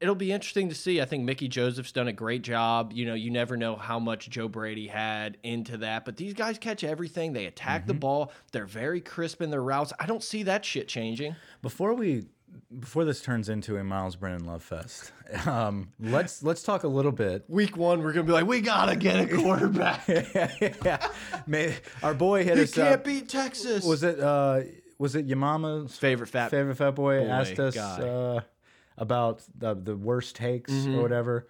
[0.00, 1.00] it'll be interesting to see.
[1.00, 2.92] I think Mickey Joseph's done a great job.
[2.92, 6.58] You know, you never know how much Joe Brady had into that, but these guys
[6.58, 7.32] catch everything.
[7.32, 7.86] They attack mm -hmm.
[7.86, 8.00] the mm-hmm.
[8.00, 8.32] ball.
[8.52, 9.92] They're very crisp in their routes.
[10.00, 11.36] I don't see that shit changing.
[11.62, 12.26] Before we
[12.78, 15.12] before this turns into a Myles Brennan love fest,
[15.46, 17.44] um, let's let's talk a little bit.
[17.48, 20.06] Week one, we're gonna be like, we gotta get a quarterback.
[20.08, 20.50] yeah,
[20.84, 21.08] yeah.
[21.46, 22.72] May, our boy hit he us.
[22.72, 23.04] can't up.
[23.04, 23.84] beat Texas.
[23.84, 24.60] Was it uh,
[24.98, 28.40] was it Yamama's favorite fat favorite fat boy, boy asked us uh,
[28.96, 30.96] about the the worst takes mm -hmm.
[30.96, 31.46] or whatever.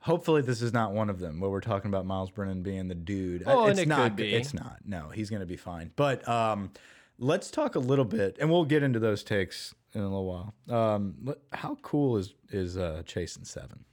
[0.00, 2.94] Hopefully, this is not one of them where we're talking about Myles Brennan being the
[2.94, 3.42] dude.
[3.46, 3.98] Oh, it's and it not.
[3.98, 4.34] Could be.
[4.34, 4.76] It's not.
[4.84, 5.90] No, he's gonna be fine.
[5.96, 6.70] But um,
[7.18, 10.54] let's talk a little bit, and we'll get into those takes in a little while.
[10.76, 13.84] Um, how cool is is uh, Chase and Seven?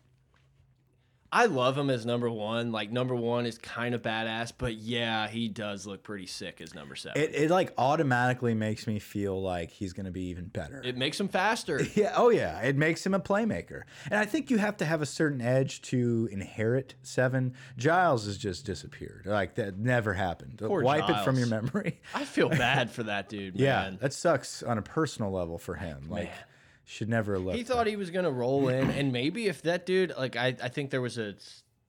[1.36, 2.72] I love him as number one.
[2.72, 6.74] Like number one is kind of badass, but yeah, he does look pretty sick as
[6.74, 7.22] number seven.
[7.22, 10.82] It, it like automatically makes me feel like he's going to be even better.
[10.82, 11.82] It makes him faster.
[11.96, 12.14] Yeah.
[12.16, 12.60] Oh yeah.
[12.62, 15.82] It makes him a playmaker, and I think you have to have a certain edge
[15.84, 17.54] to inherit seven.
[17.78, 19.24] Giles has just disappeared.
[19.26, 20.58] Like that never happened.
[20.58, 21.22] Poor Wipe Giles.
[21.22, 22.02] it from your memory.
[22.14, 23.56] I feel bad for that dude.
[23.56, 26.08] yeah, that sucks on a personal level for him.
[26.10, 26.26] Like.
[26.26, 26.34] Man
[26.86, 27.58] should never have left.
[27.58, 27.88] He thought that.
[27.88, 31.02] he was gonna roll in, and maybe if that dude, like I, I think there
[31.02, 31.36] was a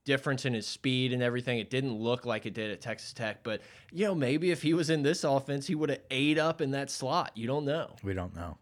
[0.04, 1.59] difference in his speed and everything.
[1.59, 3.61] It didn't look like it did at Texas Tech, but
[3.92, 6.70] you know, maybe if he was in this offense, he would have ate up in
[6.70, 7.32] that slot.
[7.35, 7.96] You don't know.
[8.02, 8.56] We don't know.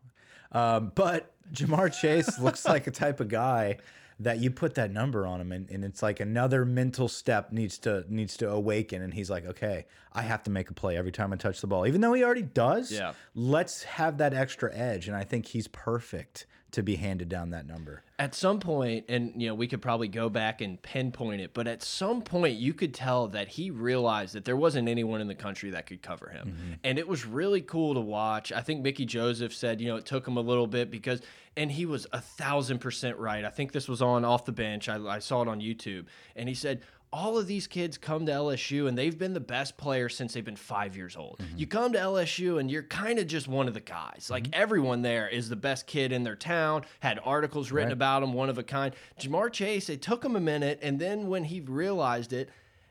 [0.52, 3.78] Um, but Ja'Marr Chase looks like a type of guy
[4.20, 7.78] that you put that number on him and, and it's like another mental step needs
[7.78, 11.12] to needs to awaken and he's like okay i have to make a play every
[11.12, 14.74] time i touch the ball even though he already does yeah let's have that extra
[14.74, 18.02] edge and i think he's perfect to be handed down that number.
[18.18, 21.68] At some point, and you know, we could probably go back and pinpoint it, but
[21.68, 25.36] at some point, you could tell that he realized that there wasn't anyone in the
[25.36, 26.78] country that could cover him, mm -hmm.
[26.82, 28.50] and it was really cool to watch.
[28.50, 31.20] I think Mickey Joseph said, you know, it took him a little bit because,
[31.56, 33.44] and he was a thousand percent right.
[33.44, 34.88] I think this was on off the bench.
[34.88, 36.82] I, I saw it on YouTube, and he said
[37.14, 40.44] all of these kids come to LSU and they've been the best player since they've
[40.44, 41.38] been five years old.
[41.38, 41.58] Mm -hmm.
[41.58, 44.30] You come to LSU and you're kind of just one of the guys.
[44.30, 44.62] Like mm -hmm.
[44.62, 48.02] everyone there is the best kid in their town, had articles written right.
[48.02, 48.94] about him, one of a kind.
[49.20, 50.78] Ja'Marr Chase, it took him a minute.
[50.86, 52.48] And then when he realized it,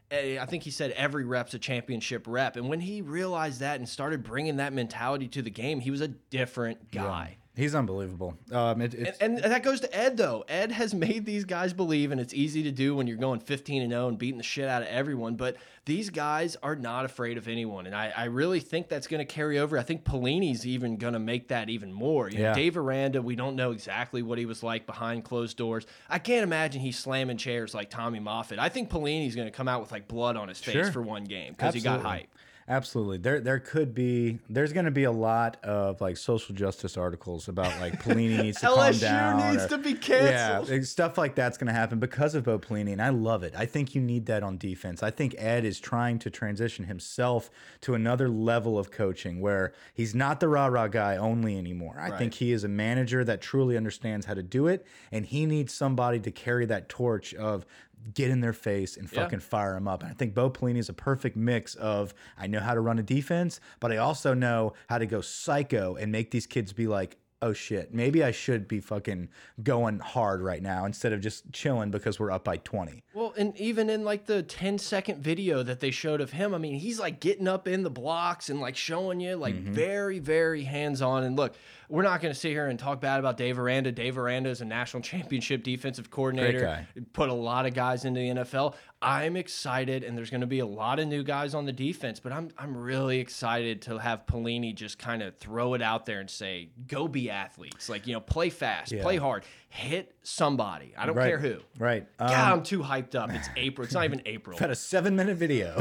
[0.10, 2.58] eh, I think he said every rep's a championship rep.
[2.58, 6.02] And when he realized that and started bringing that mentality to the game, he was
[6.02, 7.28] a different guy.
[7.30, 7.43] Yeah.
[7.56, 8.36] He's unbelievable.
[8.52, 10.44] Um, it, and, and, that goes to Ed though.
[10.48, 13.84] Ed has made these guys believe, and it's easy to do when you're going 15
[13.84, 15.36] and 0 and beating the shit out of everyone.
[15.36, 19.20] But these guys are not afraid of anyone, and I, I really think that's going
[19.20, 19.78] to carry over.
[19.78, 22.28] I think Pelini's even going to make that even more.
[22.28, 22.54] You know, yeah.
[22.56, 25.86] Dave Aranda, we don't know exactly what he was like behind closed doors.
[26.10, 28.58] I can't imagine he's slamming chairs like Tommy Moffitt.
[28.58, 30.92] I think Pelini's going to come out with like blood on his face sure.
[30.92, 32.30] for one game because he got hype.
[32.68, 33.18] Absolutely.
[33.18, 37.50] There there could be there's going to be a lot of like social justice articles
[37.50, 39.42] about like Pelini needs to calm down.
[39.42, 40.70] LSU needs or, to be canceled.
[40.70, 43.54] Yeah, stuff like that's going to happen because of Bo Pelini and I love it.
[43.58, 45.04] I think you need that on defense.
[45.04, 47.50] I think Ed is trying to transition himself
[47.82, 51.98] to another level of coaching where he's not the rah-rah guy only anymore.
[52.00, 52.18] I right.
[52.18, 55.74] think he is a manager that truly understands how to do it and he needs
[55.74, 57.66] somebody to carry that torch of
[58.14, 59.46] get in their face and fucking yeah.
[59.46, 60.02] fire them up.
[60.02, 63.00] And I think Bo Pelini is a perfect mix of I know how to run
[63.00, 66.88] a defense, but I also know how to go psycho and make these kids be
[66.88, 69.28] like, oh shit, maybe I should be fucking
[69.62, 73.04] going hard right now instead of just chilling because we're up by 20.
[73.14, 76.58] Well, and even in like the 10 second video that they showed of him, I
[76.58, 79.74] mean, he's like getting up in the blocks and like showing you like mm -hmm.
[79.74, 81.24] very, very hands on.
[81.24, 81.56] And look,
[81.90, 83.92] we're not going to sit here and talk bad about Dave Aranda.
[83.92, 88.42] Dave Aranda is a national championship defensive coordinator, put a lot of guys into the
[88.42, 88.76] NFL.
[89.02, 92.20] I'm excited, and there's going to be a lot of new guys on the defense,
[92.22, 96.22] but I'm I'm really excited to have Pelini just kind of throw it out there
[96.22, 99.02] and say, "Go be athletes, like you know, play fast, yeah.
[99.02, 100.94] play hard, hit somebody.
[100.98, 101.28] I don't right.
[101.28, 102.08] care who." Right.
[102.18, 103.30] Um, God, I'm too hyped up.
[103.32, 103.84] It's April.
[103.84, 104.58] It's not even April.
[104.58, 105.76] Had a seven minute video.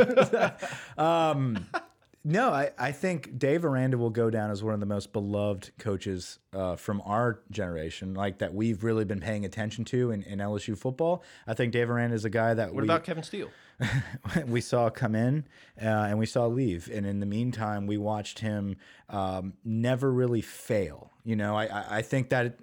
[0.98, 1.64] um,
[2.24, 5.72] No, I, I think Dave Aranda will go down as one of the most beloved
[5.78, 10.38] coaches uh, from our generation, like that we've really been paying attention to in, in
[10.38, 11.24] LSU football.
[11.48, 12.72] I think Dave Aranda is a guy that.
[12.72, 13.50] What we, about Kevin Steele?
[14.46, 15.46] we saw come in
[15.80, 18.76] uh, and we saw leave, and in the meantime, we watched him
[19.08, 21.10] um, never really fail.
[21.24, 22.56] You know, I I think that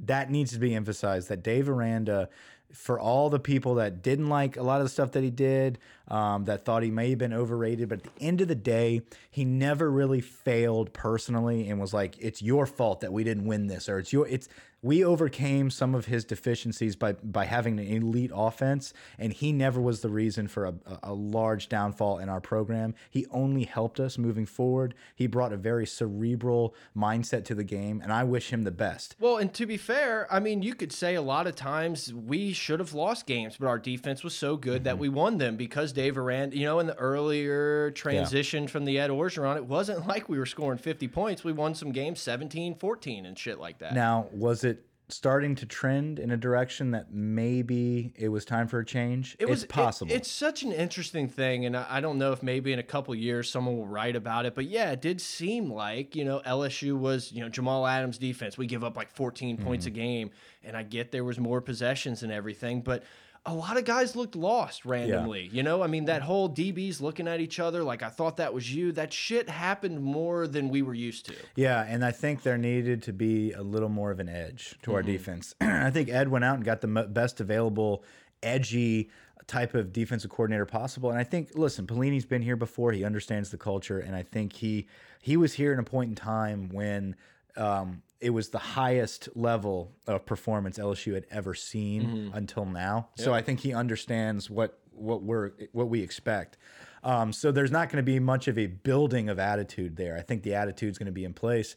[0.00, 2.28] that needs to be emphasized that Dave Aranda
[2.74, 5.78] for all the people that didn't like a lot of the stuff that he did,
[6.08, 9.00] um, that thought he may have been overrated, but at the end of the day,
[9.30, 13.68] he never really failed personally and was like, "It's your fault that we didn't win
[13.68, 14.48] this," or "It's your it's
[14.84, 19.80] we overcame some of his deficiencies by by having an elite offense, and he never
[19.80, 22.94] was the reason for a, a large downfall in our program.
[23.08, 24.94] He only helped us moving forward.
[25.14, 29.16] He brought a very cerebral mindset to the game, and I wish him the best.
[29.18, 32.52] Well, and to be fair, I mean, you could say a lot of times we
[32.52, 34.84] should have lost games, but our defense was so good mm -hmm.
[34.84, 38.70] that we won them because Dave Aranda, you know, in the earlier transition yeah.
[38.70, 41.42] from the Ed Orgeron, it wasn't like we were scoring 50 points.
[41.42, 43.94] We won some games 17, 14 and shit like that.
[43.94, 44.73] Now, was it
[45.08, 49.36] starting to trend in a direction that maybe it was time for a change?
[49.38, 50.10] It was it's possible.
[50.10, 52.84] It, it's such an interesting thing, and I, I, don't know if maybe in a
[52.84, 54.54] couple years someone will write about it.
[54.54, 58.56] But yeah, it did seem like you know LSU was you know Jamal Adams' defense.
[58.56, 59.64] We give up like 14 mm -hmm.
[59.64, 60.30] points a game,
[60.62, 63.02] and I get there was more possessions and everything, but
[63.46, 65.42] a lot of guys looked lost randomly.
[65.44, 65.50] Yeah.
[65.52, 68.54] You know, I mean, that whole DBs looking at each other like I thought that
[68.54, 68.92] was you.
[68.92, 71.34] That shit happened more than we were used to.
[71.54, 74.76] Yeah, and I think there needed to be a little more of an edge to
[74.76, 74.94] mm -hmm.
[74.94, 75.54] our defense.
[75.60, 78.04] I think Ed went out and got the best available
[78.42, 79.10] edgy
[79.46, 81.10] type of defensive coordinator possible.
[81.10, 82.92] And I think, listen, Pelini's been here before.
[82.92, 84.86] He understands the culture, and I think he
[85.20, 87.16] he was here in a point in time when
[87.56, 92.36] um, it was the highest level of performance LSU had ever seen mm -hmm.
[92.36, 93.08] until now.
[93.16, 93.24] Yep.
[93.24, 96.56] So I think he understands what what we're what we expect.
[97.02, 100.16] Um, so there's not going to be much of a building of attitude there.
[100.16, 101.76] I think the attitude's going to be in place.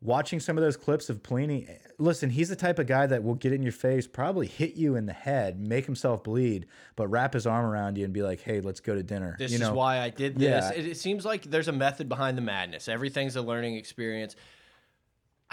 [0.00, 3.36] Watching some of those clips of Pelini, listen, he's the type of guy that will
[3.36, 6.66] get in your face, probably hit you in the head, make himself bleed,
[6.96, 9.52] but wrap his arm around you and be like, "Hey, let's go to dinner." This
[9.52, 9.68] you know?
[9.68, 10.64] is why I did this.
[10.64, 10.80] Yeah.
[10.80, 12.88] It, it seems like there's a method behind the madness.
[12.88, 14.34] Everything's a learning experience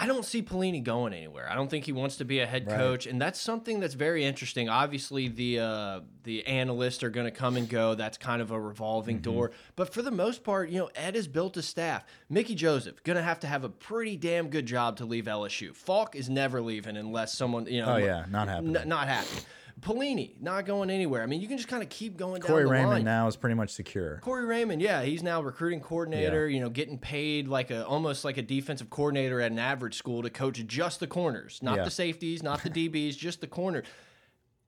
[0.02, 1.50] I don't see Pelini going anywhere.
[1.52, 2.78] I don't think he wants to be a head right.
[2.78, 4.70] coach, and that's something that's very interesting.
[4.70, 7.96] Obviously, the uh, the analysts are going to come and go.
[7.96, 9.34] That's kind of a revolving mm -hmm.
[9.34, 9.52] door.
[9.76, 12.06] But for the most part, you know, Ed has built a staff.
[12.30, 15.74] Mickey Joseph going to have to have a pretty damn good job to leave LSU.
[15.74, 19.44] Falk is never leaving unless someone, you know, oh yeah, not happening, not happening.
[19.82, 21.24] Pelini not going anywhere.
[21.24, 23.04] I mean, you can just kind of keep going Corey down the Raymond line.
[23.04, 24.20] now is pretty much secure.
[24.22, 26.48] Corey Raymond, yeah, he's now recruiting coordinator.
[26.48, 26.56] Yeah.
[26.56, 30.24] You know, getting paid like a almost like a defensive coordinator at an average school
[30.24, 31.84] to coach just the corners, not yeah.
[31.86, 33.84] the safeties, not the DBs, just the corner.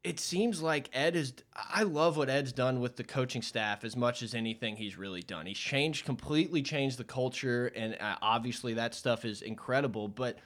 [0.04, 1.34] It seems like Ed is.
[1.56, 5.22] I love what Ed's done with the coaching staff as much as anything he's really
[5.22, 5.46] done.
[5.46, 10.08] He's changed completely, changed the culture, and uh, obviously that stuff is incredible.
[10.08, 10.40] But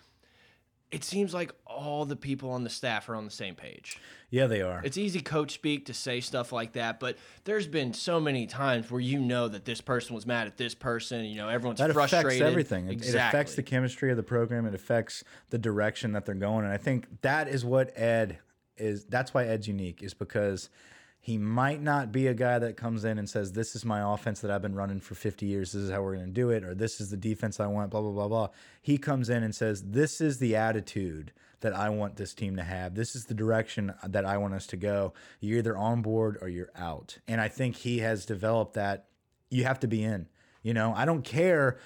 [0.95, 3.99] it seems like all the people on the staff are on the same page.
[4.29, 4.81] Yeah, they are.
[4.81, 8.89] It's easy coach speak to say stuff like that, but there's been so many times
[8.89, 11.25] where you know that this person was mad at this person.
[11.25, 12.27] You know, everyone's that frustrated.
[12.27, 12.87] affects everything.
[12.87, 13.19] Exactly.
[13.19, 14.65] It affects the chemistry of the program.
[14.65, 16.63] It affects the direction that they're going.
[16.63, 18.39] And I think that is what Ed
[18.77, 19.03] is.
[19.03, 20.69] That's why Ed's unique, is because–
[21.25, 24.41] he might not be a guy that comes in and says, This is my offense
[24.41, 25.71] that I've been running for 50 years.
[25.71, 26.63] This is how we're going to do it.
[26.63, 28.49] Or this is the defense I want, blah, blah, blah, blah.
[28.79, 32.63] He comes in and says, This is the attitude that I want this team to
[32.63, 32.93] have.
[32.93, 35.15] This is the direction that I want us to go.
[35.39, 37.17] You're either on board or you're out.
[37.27, 39.07] And I think he has developed that
[39.49, 40.27] you have to be in.
[40.61, 41.79] You know, I don't care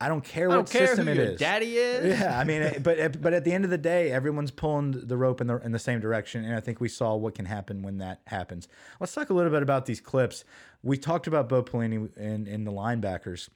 [0.00, 1.40] I don't care what don't care system it is.
[1.40, 2.18] Daddy is.
[2.18, 5.40] Yeah, I mean, but but at the end of the day, everyone's pulling the rope
[5.40, 7.98] in the in the same direction, and I think we saw what can happen when
[7.98, 8.68] that happens.
[9.00, 10.44] Let's talk a little bit about these clips.
[10.82, 13.48] We talked about Bo Pelini in in the linebackers.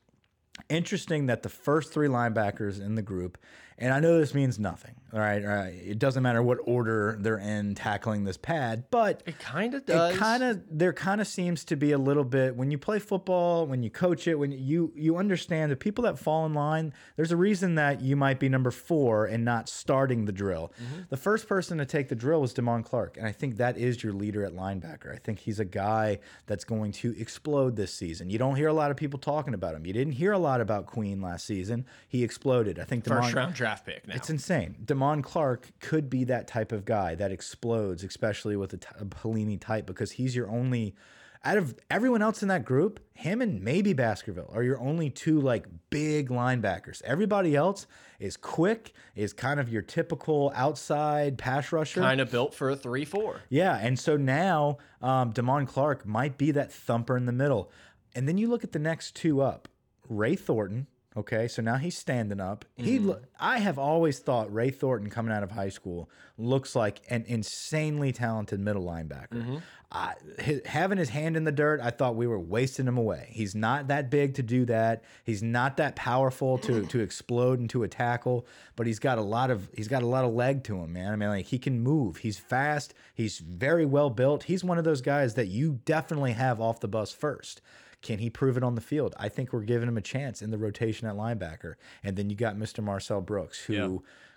[0.68, 3.38] Interesting that the first three linebackers in the group
[3.80, 4.94] and I know this means nothing.
[5.12, 5.74] All right, all right.
[5.74, 10.14] It doesn't matter what order they're in tackling this pad, but it kind of does.
[10.14, 13.00] It kind of there kind of seems to be a little bit when you play
[13.00, 16.92] football, when you coach it, when you you understand the people that fall in line.
[17.16, 20.72] There's a reason that you might be number four and not starting the drill.
[20.80, 21.08] Mm -hmm.
[21.08, 24.04] The first person to take the drill was Damone Clark, and I think that is
[24.04, 25.12] your leader at linebacker.
[25.12, 28.30] I think he's a guy that's going to explode this season.
[28.30, 29.84] You don't hear a lot of people talking about him.
[29.86, 31.86] You didn't hear a lot about Queen last season.
[32.08, 32.78] He exploded.
[32.78, 34.14] I think first round draft draft pick now.
[34.14, 34.76] It's insane.
[35.00, 39.60] Damone Clark could be that type of guy that explodes, especially with a, a Pelini
[39.60, 40.94] type, because he's your only
[41.42, 45.40] out of everyone else in that group, him and maybe Baskerville are your only two
[45.40, 47.00] like big linebackers.
[47.02, 47.86] Everybody else
[48.18, 52.02] is quick, is kind of your typical outside pass rusher.
[52.02, 53.40] Kind of built for a 3 4.
[53.48, 53.78] Yeah.
[53.80, 57.70] And so now um, Damone Clark might be that thumper in the middle.
[58.14, 59.66] And then you look at the next two up
[60.10, 60.88] Ray Thornton.
[61.16, 62.64] Okay, so now he's standing up.
[62.76, 63.20] He, mm.
[63.38, 68.12] I have always thought Ray Thornton coming out of high school looks like an insanely
[68.12, 69.32] talented middle linebacker.
[69.32, 69.62] Mm -hmm.
[69.90, 73.26] uh, his, having his hand in the dirt, I thought we were wasting him away.
[73.30, 75.02] He's not that big to do that.
[75.24, 78.46] He's not that powerful to to explode into a tackle,
[78.76, 81.12] but he's got a lot of he's got a lot of leg to him, man.
[81.12, 82.20] I mean, like he can move.
[82.20, 82.94] He's fast.
[83.14, 84.44] He's very well built.
[84.44, 87.60] He's one of those guys that you definitely have off the bus first.
[88.02, 89.14] Can he prove it on the field?
[89.18, 91.74] I think we're giving him a chance in the rotation at linebacker.
[92.02, 92.82] And then you got Mr.
[92.82, 93.74] Marcel Brooks, who.
[93.74, 93.96] Yeah.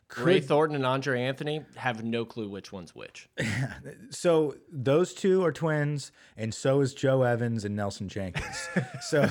[0.10, 3.30] Could, Ray Thornton and Andre Anthony have no clue which one's which.
[4.12, 8.70] so those two are twins, and so is Joe Evans and Nelson Jenkins.
[9.02, 9.28] so,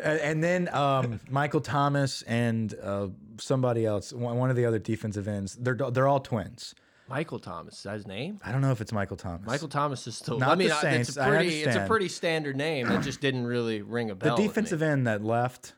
[0.00, 5.56] and then um, Michael Thomas and uh, somebody else, one of the other defensive ends.
[5.56, 6.76] They're they're all twins.
[7.08, 7.76] Michael Thomas.
[7.76, 8.38] Is that his name?
[8.44, 9.46] I don't know if it's Michael Thomas.
[9.46, 10.38] Michael Thomas is still.
[10.38, 11.62] Not I mean, the Saints, it's a pretty.
[11.62, 12.90] It's a pretty standard name.
[12.90, 14.36] It just didn't really ring a bell.
[14.36, 15.74] The defensive end that left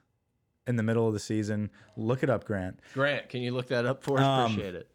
[0.66, 1.70] in the middle of the season.
[1.96, 2.80] Look it up, Grant.
[2.94, 4.24] Grant, can you look that up for us?
[4.24, 4.88] Um, Appreciate it.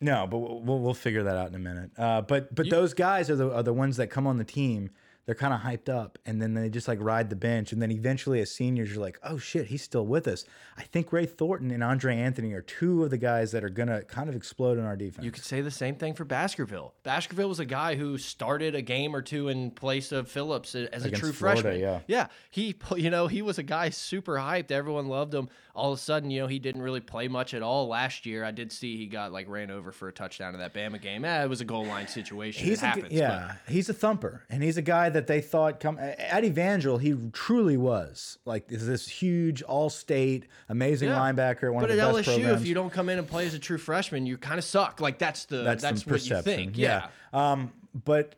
[0.00, 1.90] No, but we'll, we'll figure that out in a minute.
[1.96, 4.44] Uh, but but you, those guys are the are the ones that come on the
[4.44, 4.90] team
[5.26, 7.90] they're kind of hyped up and then they just like ride the bench and then
[7.90, 10.44] eventually as seniors you're like oh shit he's still with us.
[10.76, 14.02] I think ray thornton and andre anthony are two of the guys that are gonna
[14.02, 15.24] kind of explode in our defense.
[15.24, 16.94] you could say the same thing for baskerville.
[17.02, 21.04] Baskerville was a guy who started a game or two in place of phillips as
[21.04, 21.80] a true Florida, freshman.
[21.80, 22.00] yeah.
[22.06, 24.70] Yeah he you know he was a guy super hyped.
[24.70, 25.48] Everyone loved him.
[25.74, 28.44] All of a sudden you know he didn't really play much at all last year.
[28.44, 31.24] I did see he got like ran over for a touchdown in that bama game.
[31.24, 32.64] Eh, it was a goal line situation.
[32.64, 33.72] He's it happens, yeah but.
[33.72, 37.76] he's a thumper and he's a guy that they thought come at Evangel, he truly
[37.76, 41.18] was like is this huge all-state amazing yeah.
[41.18, 41.72] linebacker.
[41.72, 42.60] One but of the at best LSU, programs.
[42.60, 45.00] if you don't come in and play as a true freshman, you kind of suck.
[45.00, 46.36] Like that's the that's, that's what perception.
[46.36, 46.78] you think.
[46.78, 47.08] Yeah.
[47.32, 47.52] yeah.
[47.52, 47.72] Um,
[48.04, 48.34] but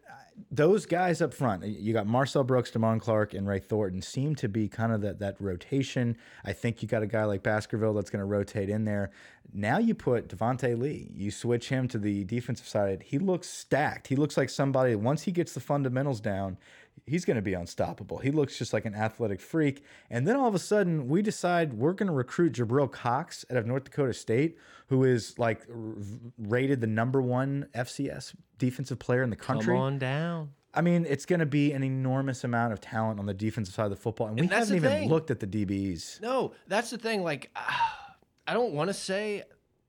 [0.50, 4.48] those guys up front, you got Marcel Brooks, Damone Clark, and Ray Thornton, seem to
[4.48, 6.16] be kind of that that rotation.
[6.44, 9.10] I think you got a guy like Baskerville that's going to rotate in there.
[9.52, 13.04] Now you put Devonta Lee, you switch him to the defensive side.
[13.06, 14.08] He looks stacked.
[14.08, 16.58] He looks like somebody once he gets the fundamentals down,
[17.06, 18.18] he's going to be unstoppable.
[18.18, 19.84] He looks just like an athletic freak.
[20.10, 23.56] And then all of a sudden, we decide we're going to recruit Jabril Cox out
[23.56, 25.66] of North Dakota State, who is like
[26.38, 29.74] rated the number one FCS defensive player in the country.
[29.74, 30.50] Come on down.
[30.74, 33.84] I mean, it's going to be an enormous amount of talent on the defensive side
[33.84, 35.08] of the football, and we and haven't even thing.
[35.08, 36.20] looked at the DBs.
[36.20, 37.22] No, that's the thing.
[37.22, 37.62] Like, uh,
[38.46, 39.44] I don't want to say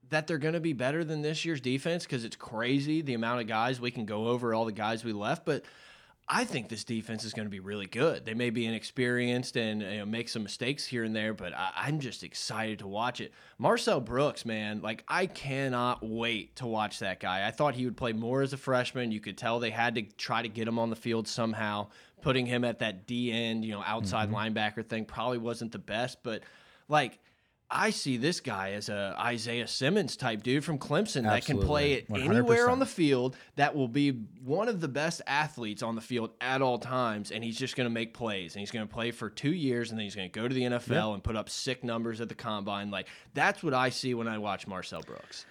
[0.08, 3.42] that they're going to be better than this year's defense because it's crazy the amount
[3.42, 5.64] of guys we can go over all the guys we left, but
[6.30, 8.26] I think this defense is going to be really good.
[8.26, 11.88] They may be inexperienced and you know, make some mistakes here and there, but I,
[11.88, 13.32] am just excited to watch it.
[13.56, 17.46] Marcel Brooks, man, like I cannot wait to watch that guy.
[17.46, 19.10] I thought he would play more as a freshman.
[19.10, 21.88] You could tell they had to try to get him on the field somehow.
[22.20, 24.54] Putting him at that D end, you know, outside mm -hmm.
[24.54, 26.42] linebacker thing probably wasn't the best, but
[26.88, 27.18] like
[27.70, 31.28] I see this guy as a Isaiah Simmons type dude from Clemson Absolutely.
[31.28, 32.24] that can play it 100%.
[32.24, 33.36] anywhere on the field.
[33.56, 37.44] That will be one of the best athletes on the field at all times, and
[37.44, 38.54] he's just going to make plays.
[38.54, 40.54] And he's going to play for two years, and then he's going to go to
[40.54, 42.90] the NFL and put up sick numbers at the combine.
[42.90, 45.44] Like that's what I see when I watch Marcel Brooks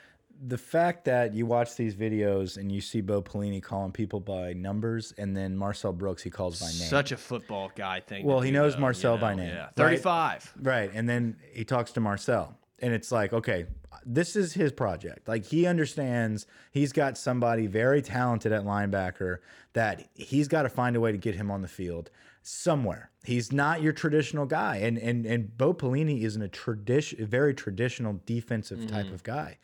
[0.45, 4.53] the fact that you watch these videos and you see Bo Pelini calling people by
[4.53, 6.89] numbers, and then Marcel Brooks he calls by name.
[6.89, 8.25] Such a football guy thing.
[8.25, 9.21] Well, he knows though, Marcel you know?
[9.21, 9.49] by name.
[9.49, 10.53] Yeah, thirty-five.
[10.57, 10.65] Right?
[10.65, 13.65] right, and then he talks to Marcel, and it's like, okay,
[14.05, 15.27] this is his project.
[15.27, 19.39] Like he understands he's got somebody very talented at linebacker
[19.73, 22.09] that he's got to find a way to get him on the field
[22.41, 23.11] somewhere.
[23.23, 28.21] He's not your traditional guy, and and and Bo Pelini isn't a tradition, very traditional
[28.25, 28.89] defensive mm -hmm.
[28.89, 29.15] type mm-hmm.
[29.15, 29.57] of guy.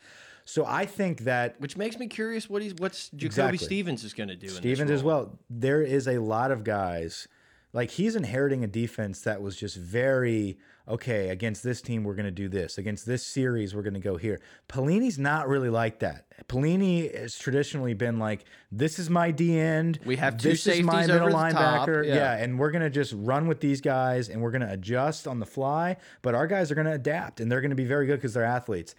[0.44, 3.58] So I think that which makes me curious what he's what's Jacoby exactly.
[3.58, 4.48] Stevens is going to do.
[4.48, 5.38] Stevens as well.
[5.48, 7.28] There is a lot of guys
[7.74, 12.24] like he's inheriting a defense that was just very okay against this team we're going
[12.24, 15.98] to do this against this series we're going to go here Pelini's not really like
[16.00, 20.66] that Pelini has traditionally been like this is my D end we have two this
[20.66, 22.14] is my middle linebacker yeah.
[22.14, 25.26] yeah and we're going to just run with these guys and we're going to adjust
[25.26, 27.86] on the fly but our guys are going to adapt and they're going to be
[27.86, 28.94] very good because they're athletes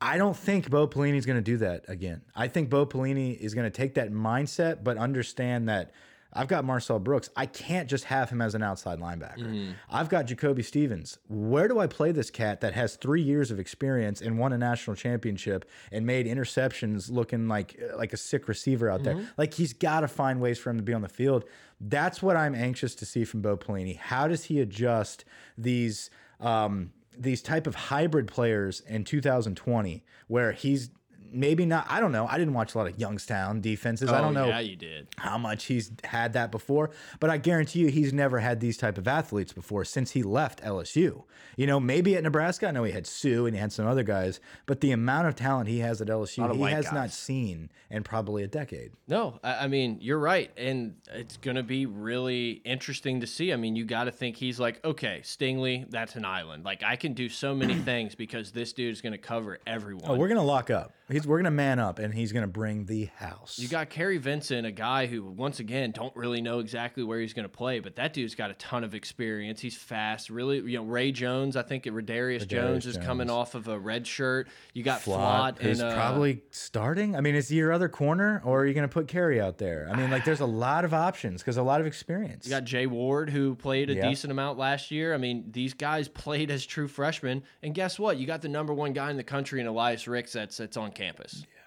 [0.00, 2.22] I don't think Bo Pelini is going to do that again.
[2.34, 5.92] I think Bo Pelini is going to take that mindset, but understand that
[6.32, 7.28] I've got Marcel Brooks.
[7.36, 9.46] I can't just have him as an outside linebacker.
[9.46, 9.74] Mm.
[9.90, 11.18] I've got Jacoby Stevens.
[11.28, 14.58] Where do I play this cat that has three years of experience and won a
[14.58, 19.04] national championship and made interceptions looking like like a sick receiver out mm -hmm.
[19.04, 19.14] there?
[19.14, 19.40] Mm-hmm.
[19.40, 21.44] Like he's got to find ways for him to be on the field.
[21.80, 23.96] That's what I'm anxious to see from Bo Pelini.
[23.96, 25.24] How does he adjust
[25.58, 26.10] these?
[26.38, 30.90] Um, these type of hybrid players in 2020 where he's
[31.32, 31.86] maybe not.
[31.88, 32.26] I don't know.
[32.26, 34.10] I didn't watch a lot of Youngstown defenses.
[34.10, 34.48] Oh, I don't oh, know.
[34.48, 35.08] Yeah, you did.
[35.18, 38.98] How much he's had that before, but I guarantee you he's never had these type
[38.98, 41.24] of athletes before since he left LSU.
[41.56, 44.02] You know, maybe at Nebraska, I know he had Suh and he had some other
[44.02, 46.92] guys, but the amount of talent he has at LSU, he has guys.
[46.92, 48.92] not seen in probably a decade.
[49.08, 53.52] No, I mean you're right, and it's going to be really interesting to see.
[53.52, 56.64] I mean, you got to think he's like, okay, Stingley, that's an island.
[56.64, 60.10] Like I can do so many things because this dude is going to cover everyone.
[60.10, 60.92] Oh, we're going to lock up.
[61.10, 63.58] He's we're gonna man up, and he's gonna bring the house.
[63.58, 67.32] You got Kary Vincent, a guy who, once again, don't really know exactly where he's
[67.32, 69.60] gonna play, but that dude's got a ton of experience.
[69.60, 70.58] He's fast, really.
[70.58, 71.56] You know, Ray Jones.
[71.56, 73.06] I think Raydarious Jones is Jones.
[73.06, 74.48] coming off of a red shirt.
[74.72, 77.16] You got Flott, Flott who's and, uh, probably starting.
[77.16, 79.88] I mean, is he your other corner, or are you gonna put Kary out there?
[79.90, 82.46] I mean, like, there's a lot of options because a lot of experience.
[82.46, 85.14] You got Jay Ward, who played a decent amount last year.
[85.14, 88.16] I mean, these guys played as true freshmen, and guess what?
[88.16, 90.92] You got the number one guy in the country in Elias Ricks that's that's on
[91.00, 91.46] campus.
[91.48, 91.60] Yeah.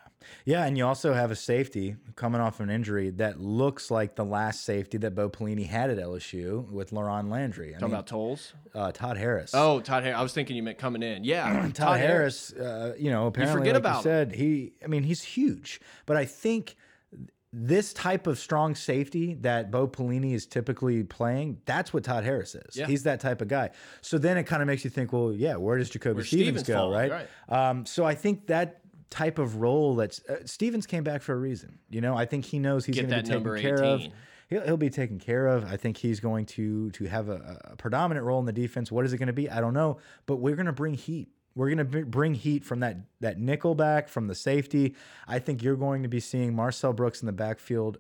[0.46, 4.24] Yeah, and you also have a safety coming off an injury that looks like the
[4.24, 7.70] last safety that Bo Pelini had at LSU with LaRon Landry.
[7.70, 8.54] I Talking mean, about Tolles?
[8.74, 9.52] Uh, Todd Harris.
[9.54, 10.18] Oh, Todd Harris.
[10.18, 11.24] I was thinking you meant coming in.
[11.24, 12.54] Yeah, Todd, Todd, Harris.
[12.54, 14.74] Uh, you know, apparently, you forget like about you said, he.
[14.84, 16.76] I mean, he's huge, but I think
[17.56, 22.56] this type of strong safety that Bo Pelini is typically playing, that's what Todd Harris
[22.56, 22.76] is.
[22.76, 22.88] Yeah.
[22.88, 23.70] He's that type of guy.
[24.02, 26.68] So then it kind of makes you think, well, yeah, where does Jacoby Stevens, Stevens,
[26.68, 27.12] go, right?
[27.12, 27.28] right.
[27.50, 28.82] Um, so I think that
[29.14, 31.78] type of role that uh, Stevens came back for a reason.
[31.90, 33.86] You know, I think he knows he's going to be taken care 18.
[33.86, 34.02] of.
[34.50, 35.64] He'll, he'll be taken care of.
[35.72, 38.92] I think he's going to to have a, a predominant role in the defense.
[38.92, 39.50] What is it going to be?
[39.50, 41.30] I don't know, but we're going to bring heat.
[41.56, 44.96] We're going to bring heat from that that nickel back from the safety.
[45.28, 48.00] I think you're going to be seeing Marcel Brooks in the backfield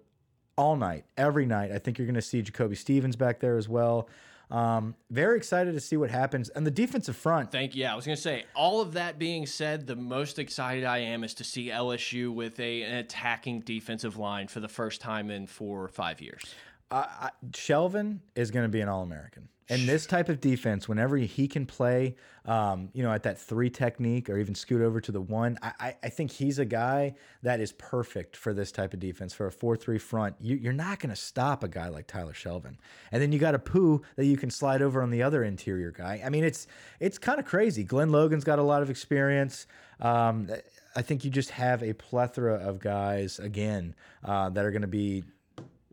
[0.57, 1.72] all night, every night.
[1.72, 4.09] I think you're going to see Jacoby Stevens back there as well.
[4.54, 6.49] Um, very excited to see what happens.
[6.49, 7.51] And the defensive front.
[7.51, 7.82] Thank you.
[7.82, 10.99] Yeah, I was going to say, all of that being said, the most excited I
[10.99, 15.32] am is to see LSU with a, an attacking defensive line for the first time
[15.32, 16.43] in four or five years.
[16.91, 19.49] Uh, I, Shelvin is going to be an All American.
[19.70, 23.70] And this type of defense, whenever he can play, um, you know, at that three
[23.70, 27.61] technique or even scoot over to the one, I, I think he's a guy that
[27.61, 30.36] is perfect for this type of defense for a four-three front.
[30.41, 32.76] You, are not going to stop a guy like Tyler Shelvin,
[33.11, 36.22] and then you got Apu that you can slide over on the other interior guy.
[36.26, 36.68] I mean, it's
[36.99, 37.84] it's kind of crazy.
[37.84, 39.66] Glen Logan's got a lot of experience.
[40.01, 40.49] Um,
[40.95, 44.88] I think you just have a plethora of guys again uh, that are going to
[44.88, 45.24] be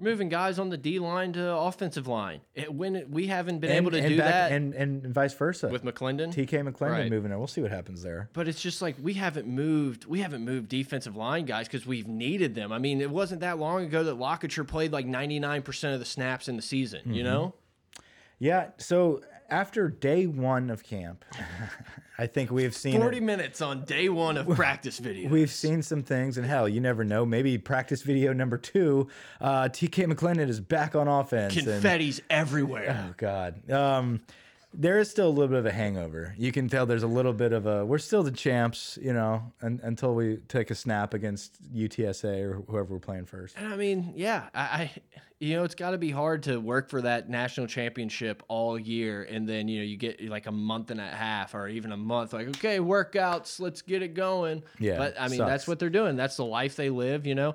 [0.00, 2.40] moving guys on the D line to offensive line.
[2.54, 5.34] It, when it, we haven't been and, able to do back, that, and and vice
[5.34, 7.10] versa with McClendon, TK McClendon right.
[7.10, 7.38] moving there.
[7.38, 8.30] We'll see what happens there.
[8.32, 10.06] But it's just like we haven't moved.
[10.06, 12.72] We haven't moved defensive line guys because we've needed them.
[12.72, 16.00] I mean, it wasn't that long ago that LaCouture played like ninety nine percent of
[16.00, 17.00] the snaps in the season.
[17.04, 17.14] Mm -hmm.
[17.14, 17.32] You mm-hmm.
[17.32, 17.54] know.
[18.38, 18.70] Yeah.
[18.78, 19.20] So
[19.50, 21.24] after day one of camp,
[22.18, 23.22] I think we've seen 40 it.
[23.22, 25.30] minutes on day one of practice videos.
[25.30, 27.24] We've seen some things, and hell, you never know.
[27.24, 29.08] Maybe practice video number two,
[29.40, 31.54] uh, TK McClendon is back on offense.
[31.54, 33.08] Confetti's and, everywhere.
[33.08, 33.70] Oh, God.
[33.70, 34.20] Um,
[34.72, 36.34] there is still a little bit of a hangover.
[36.38, 37.84] You can tell there's a little bit of a.
[37.84, 42.62] We're still the champs, you know, un, until we take a snap against UTSA or
[42.68, 43.56] whoever we're playing first.
[43.58, 44.90] And I mean, yeah, I, I
[45.40, 49.24] you know, it's got to be hard to work for that national championship all year,
[49.24, 51.96] and then you know you get like a month and a half or even a
[51.96, 52.32] month.
[52.32, 54.62] Like, okay, workouts, let's get it going.
[54.78, 55.50] Yeah, but I mean, sucks.
[55.50, 56.14] that's what they're doing.
[56.14, 57.26] That's the life they live.
[57.26, 57.54] You know.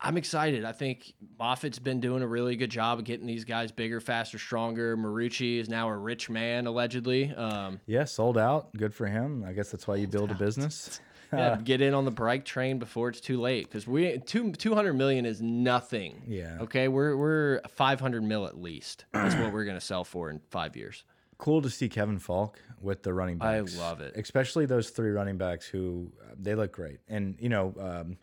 [0.00, 0.64] I'm excited.
[0.64, 4.38] I think Moffitt's been doing a really good job of getting these guys bigger, faster,
[4.38, 4.96] stronger.
[4.96, 7.34] Marucci is now a rich man, allegedly.
[7.34, 8.74] Um, yeah, sold out.
[8.76, 9.44] Good for him.
[9.46, 10.36] I guess that's why you build out.
[10.36, 11.00] a business.
[11.32, 14.74] yeah, get in on the bike train before it's too late because we two two
[14.74, 16.22] hundred million is nothing.
[16.26, 16.58] Yeah.
[16.60, 19.06] Okay, we're we're five hundred mil at least.
[19.12, 21.04] That's what we're gonna sell for in five years.
[21.38, 23.76] Cool to see Kevin Faulk with the running backs.
[23.76, 27.00] I love it, especially those three running backs who uh, they look great.
[27.08, 27.74] And you know.
[27.80, 28.18] Um,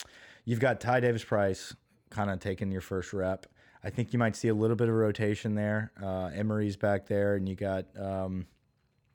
[0.46, 1.76] You've got Ty Davis Price
[2.10, 3.46] kind of taking your first rep.
[3.84, 5.92] I think you might see a little bit of rotation there.
[6.02, 8.46] Uh, Emery's back there, and you got um,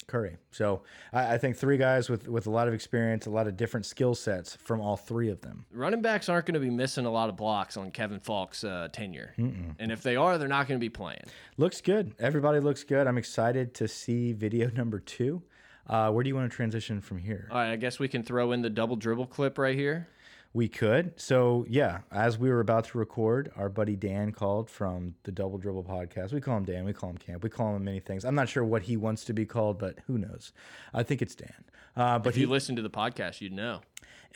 [0.09, 0.37] Curry.
[0.51, 3.57] So I, I, think three guys with with a lot of experience, a lot of
[3.57, 5.65] different skill sets from all three of them.
[5.71, 8.89] Running backs aren't going to be missing a lot of blocks on Kevin Faulk's uh,
[8.93, 9.75] tenure, mm -mm.
[9.79, 11.25] and if they are, they're not going to be playing.
[11.57, 12.15] Looks good.
[12.19, 13.07] Everybody looks good.
[13.07, 15.43] I'm excited to see video number two.
[15.87, 17.49] Uh, where do you want to transition from here?
[17.51, 20.07] All right, I guess we can throw in the double dribble clip right here.
[20.55, 21.13] We could.
[21.21, 25.59] So yeah, as we were about to record, our buddy Dan called from the Double
[25.59, 26.33] Dribble podcast.
[26.33, 26.85] We call him Dan.
[26.85, 27.45] We call him Camp.
[27.45, 28.25] We call him many things.
[28.25, 30.53] I'm not sure what he wants to be called, but who knows?
[30.95, 31.65] I think it's Dan.
[31.97, 33.81] Uh, but if you he, listen to the podcast, you'd know.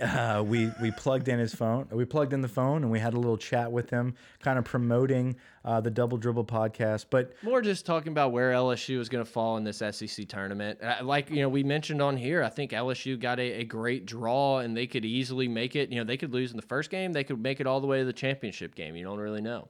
[0.00, 1.86] Uh, we we plugged in his phone.
[1.90, 4.64] We plugged in the phone and we had a little chat with him, kind of
[4.64, 7.06] promoting uh, the Double Dribble podcast.
[7.10, 10.82] But more just talking about where LSU is going to fall in this SEC tournament.
[10.82, 14.06] Uh, like you know, we mentioned on here, I think LSU got a, a, great
[14.06, 15.90] draw and they could easily make it.
[15.90, 17.86] You know, they could lose in the first game, they could make it all the
[17.86, 18.96] way to the championship game.
[18.96, 19.68] You don't really know.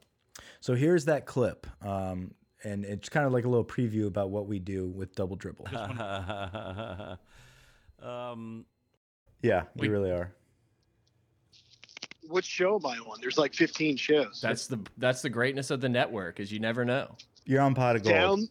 [0.60, 1.66] So here's that clip.
[1.84, 2.32] Um,
[2.64, 5.66] and it's kind of like a little preview about what we do with Double Dribble.
[8.02, 8.64] um,
[9.42, 10.32] yeah, we, we really are.
[12.28, 13.18] What show am I on?
[13.20, 14.40] There's like 15 shows.
[14.40, 17.16] That's the that's the greatness of the network, is you never know.
[17.44, 18.14] You're on pot of gold.
[18.14, 18.48] Down,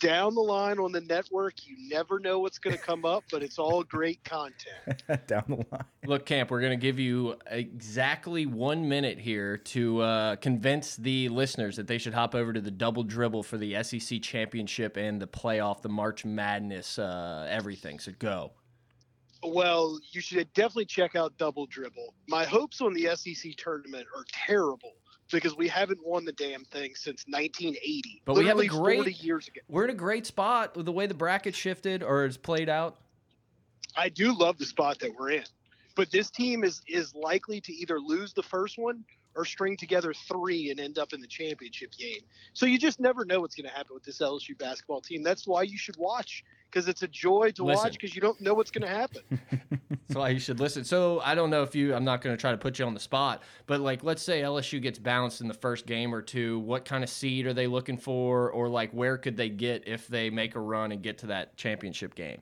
[0.00, 3.42] down the line on the network, you never know what's going to come up, but
[3.42, 5.02] it's all great content.
[5.26, 5.84] down the line.
[6.04, 11.28] Look, Camp, we're going to give you exactly one minute here to uh, convince the
[11.28, 15.20] listeners that they should hop over to the double dribble for the SEC championship and
[15.20, 17.98] the playoff, the March Madness, uh, everything.
[17.98, 18.52] So go.
[19.42, 22.14] Well, you should definitely check out Double Dribble.
[22.28, 24.92] My hopes on the SEC tournament are terrible
[25.30, 28.22] because we haven't won the damn thing since 1980.
[28.24, 29.60] But we have a great years ago.
[29.68, 32.96] We're in a great spot with the way the bracket shifted or is played out.
[33.96, 35.44] I do love the spot that we're in,
[35.94, 40.12] but this team is is likely to either lose the first one or string together
[40.12, 42.20] three and end up in the championship game.
[42.52, 45.22] So you just never know what's going to happen with this LSU basketball team.
[45.22, 47.84] That's why you should watch because it's a joy to listen.
[47.84, 49.22] watch because you don't know what's going to happen.
[49.90, 50.84] That's why you should listen.
[50.84, 52.94] So I don't know if you, I'm not going to try to put you on
[52.94, 56.58] the spot, but like, let's say LSU gets bounced in the first game or two.
[56.60, 58.50] What kind of seed are they looking for?
[58.50, 61.56] Or like, where could they get if they make a run and get to that
[61.56, 62.40] championship game?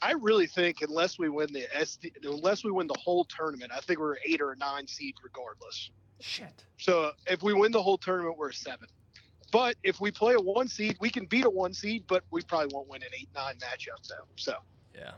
[0.00, 3.80] I really think unless we win the SD, unless we win the whole tournament, I
[3.80, 5.90] think we're eight or nine seed regardless.
[6.20, 6.64] Shit.
[6.76, 8.88] So if we win the whole tournament, we're a seven.
[9.52, 12.42] But if we play a one seed, we can beat a one seed, but we
[12.42, 14.26] probably won't win an eight nine matchup though.
[14.36, 14.56] So
[14.94, 15.12] yeah.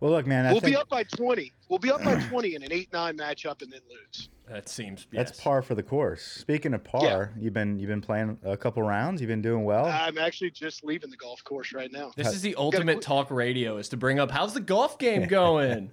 [0.00, 0.74] Well, look, man, I we'll think...
[0.74, 1.52] be up by twenty.
[1.68, 4.28] We'll be up by twenty in an eight nine matchup and then lose.
[4.48, 5.28] That seems yes.
[5.28, 6.22] that's par for the course.
[6.22, 7.42] Speaking of par, yeah.
[7.42, 9.20] you've been you've been playing a couple rounds.
[9.20, 9.86] You've been doing well.
[9.86, 12.12] I'm actually just leaving the golf course right now.
[12.16, 15.90] This is the ultimate talk radio is to bring up how's the golf game going.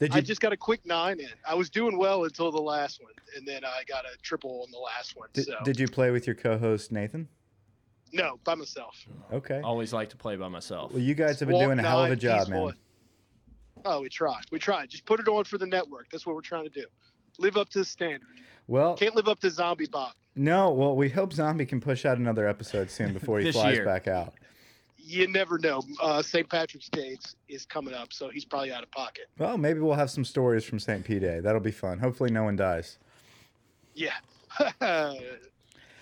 [0.00, 0.08] you...
[0.10, 1.28] I just got a quick nine in.
[1.48, 4.70] I was doing well until the last one, and then I got a triple on
[4.70, 5.28] the last one.
[5.32, 5.56] Did, so.
[5.64, 7.28] did you play with your co-host Nathan?
[8.12, 8.96] No, by myself.
[9.32, 9.60] Okay.
[9.60, 10.92] Always like to play by myself.
[10.92, 12.74] Well, you guys have been Walk doing a hell of a job, man.
[13.84, 14.44] Oh, we tried.
[14.50, 14.88] We tried.
[14.90, 16.08] Just put it on for the network.
[16.10, 16.86] That's what we're trying to do.
[17.38, 18.28] Live up to the standard.
[18.66, 20.12] Well, can't live up to Zombie Bob.
[20.36, 23.84] No, well, we hope Zombie can push out another episode soon before he flies year.
[23.84, 24.34] back out.
[24.98, 25.82] You never know.
[26.00, 26.48] Uh, St.
[26.48, 27.18] Patrick's Day
[27.48, 29.24] is coming up, so he's probably out of pocket.
[29.36, 31.04] Well, maybe we'll have some stories from St.
[31.04, 31.40] P Day.
[31.40, 31.98] That'll be fun.
[31.98, 32.98] Hopefully, no one dies.
[33.94, 34.14] Yeah.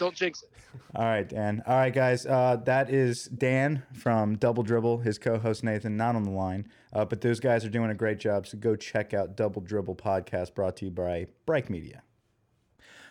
[0.03, 0.51] Don't jinx it.
[0.97, 1.63] All right, Dan.
[1.65, 2.27] All right, guys.
[2.27, 4.99] Uh, that is Dan from Double Dribble.
[4.99, 8.19] His co-host Nathan not on the line, uh, but those guys are doing a great
[8.19, 8.49] job.
[8.49, 12.03] So go check out Double Dribble podcast brought to you by Bright Media.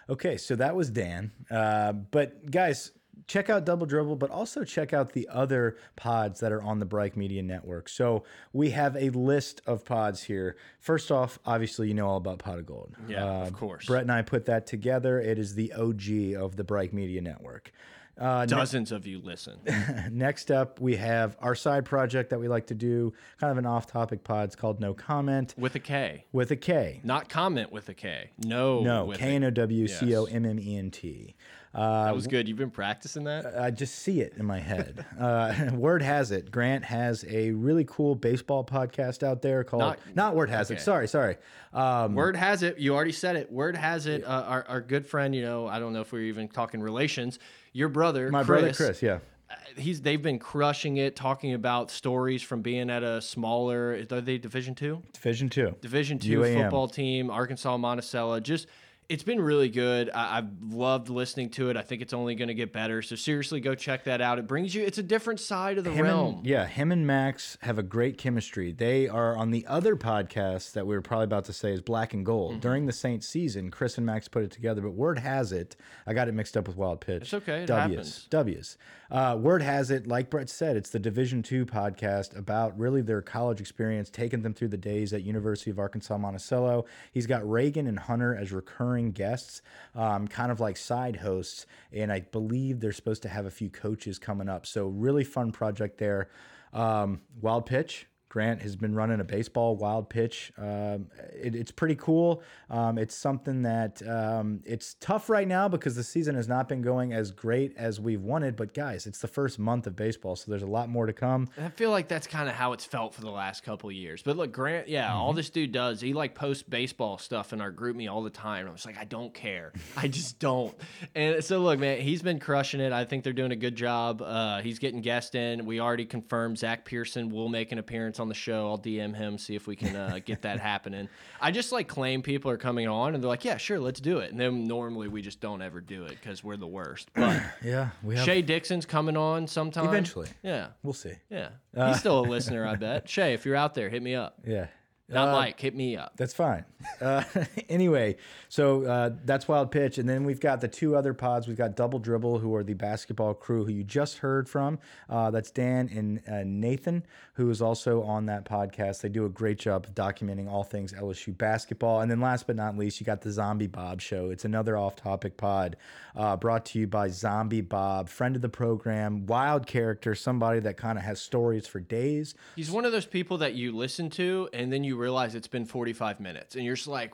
[0.09, 1.31] Okay, so that was Dan.
[1.49, 2.91] Uh, but guys,
[3.27, 6.85] check out Double Dribble, but also check out the other pods that are on the
[6.85, 7.89] Bright Media Network.
[7.89, 10.57] So we have a list of pods here.
[10.79, 12.95] First off, obviously, you know all about Pot of Gold.
[13.07, 13.85] Yeah, uh, of course.
[13.85, 15.19] Brett and I put that together.
[15.19, 17.71] It is the OG of the Bright Media Network.
[18.19, 19.57] Uh, Dozens of you listen.
[20.11, 23.65] next up, we have our side project that we like to do, kind of an
[23.65, 24.45] off-topic pod.
[24.45, 26.25] It's called No Comment with a K.
[26.31, 27.01] With a K.
[27.03, 28.29] Not comment with a K.
[28.45, 28.81] No.
[28.81, 29.11] No.
[29.15, 31.35] K N O W C O M M E N T.
[31.73, 32.49] Uh, that was good.
[32.49, 33.57] You've been practicing that?
[33.57, 35.05] I just see it in my head.
[35.19, 39.99] uh, word has it, Grant has a really cool baseball podcast out there called not,
[40.13, 40.77] not Word Has okay.
[40.77, 40.83] It.
[40.83, 41.37] Sorry, sorry.
[41.73, 42.77] Um, Word has it.
[42.77, 43.51] You already said it.
[43.51, 44.25] Word has it.
[44.25, 47.39] Uh, our, our good friend, you know, I don't know if we're even talking relations.
[47.71, 49.19] Your brother, my Chris, brother Chris, yeah
[49.49, 54.21] uh, he's they've been crushing it talking about stories from being at a smaller are
[54.21, 56.61] they division two division two division two UAM.
[56.61, 58.67] football team arkansas monticello just
[59.11, 60.09] it's been really good.
[60.09, 61.75] I, have loved listening to it.
[61.75, 63.01] I think it's only going to get better.
[63.01, 64.39] So seriously, go check that out.
[64.39, 64.83] It brings you.
[64.83, 66.35] It's a different side of the him realm.
[66.35, 68.71] And, yeah, him and Max have a great chemistry.
[68.71, 72.13] They are on the other podcast that we were probably about to say is Black
[72.13, 72.51] and Gold.
[72.51, 72.61] Mm -hmm.
[72.61, 74.81] During the Saints season, Chris and Max put it together.
[74.81, 75.75] But word has it,
[76.07, 77.23] I got it mixed up with Wild Pitch.
[77.23, 77.63] It's okay.
[77.63, 77.79] It W's.
[77.79, 78.27] Happens.
[78.29, 78.77] W's.
[79.11, 83.21] Uh, word has it, like Brett said, it's the Division two podcast about really their
[83.21, 86.85] college experience, taking them through the days at University of Arkansas Monticello.
[87.11, 89.63] He's got Reagan and Hunter as recurring guests,
[89.95, 93.71] um, kind of like side hosts, and I believe they're supposed to have a few
[93.71, 94.67] coaches coming up.
[94.67, 96.29] So really fun project there.
[96.71, 100.53] Um, Wild Pitch, Grant has been running a baseball wild pitch.
[100.57, 102.41] Um, it, it's pretty cool.
[102.69, 106.81] Um, it's something that um, it's tough right now because the season has not been
[106.81, 108.55] going as great as we've wanted.
[108.55, 111.49] But guys, it's the first month of baseball, so there's a lot more to come.
[111.57, 114.23] And I feel like that's kind of how it's felt for the last couple years.
[114.23, 115.15] But look, Grant, yeah, mm -hmm.
[115.17, 115.35] all mm-hmm.
[115.35, 118.65] this dude does, he like posts baseball stuff in our GroupMe all the time.
[118.65, 119.73] I was like, I don't care.
[119.97, 120.73] I just don't.
[121.15, 122.93] And so look, man, he's been crushing it.
[122.93, 124.21] I think they're doing a good job.
[124.21, 125.65] Uh, he's getting guests in.
[125.65, 128.67] We already confirmed Zach Pearson will make an appearance on the show.
[128.69, 131.09] I'll DM him, see if we can uh, get that happening.
[131.41, 134.19] I just like claim people are coming on and they're like, yeah, sure, let's do
[134.19, 134.31] it.
[134.31, 137.09] And then normally we just don't ever do it because we're the worst.
[137.15, 139.85] But yeah, we have Shay Dixon's coming on sometime.
[139.85, 140.29] Eventually.
[140.43, 140.67] Yeah.
[140.83, 141.13] We'll see.
[141.29, 141.49] Yeah.
[141.75, 143.09] Uh, He's still a listener, I bet.
[143.09, 144.39] Shay, if you're out there, hit me up.
[144.45, 144.67] Yeah.
[145.11, 145.59] Not uh, Mike.
[145.59, 146.13] Hit me up.
[146.17, 146.65] That's fine.
[146.99, 147.23] Uh,
[147.69, 148.15] anyway,
[148.49, 149.97] so uh, that's Wild Pitch.
[149.97, 151.47] And then we've got the two other pods.
[151.47, 154.79] We've got Double Dribble, who are the basketball crew who you just heard from.
[155.09, 159.01] Uh, that's Dan and uh, Nathan, who is also on that podcast.
[159.01, 162.01] They do a great job of documenting all things LSU basketball.
[162.01, 164.29] And then last but not least, you got the Zombie Bob Show.
[164.29, 165.77] It's another off topic pod
[166.15, 170.77] uh, brought to you by Zombie Bob, friend of the program, wild character, somebody that
[170.77, 172.35] kind of has stories for days.
[172.55, 175.65] He's one of those people that you listen to and then you realize it's been
[175.65, 177.13] 45 minutes and you're just like,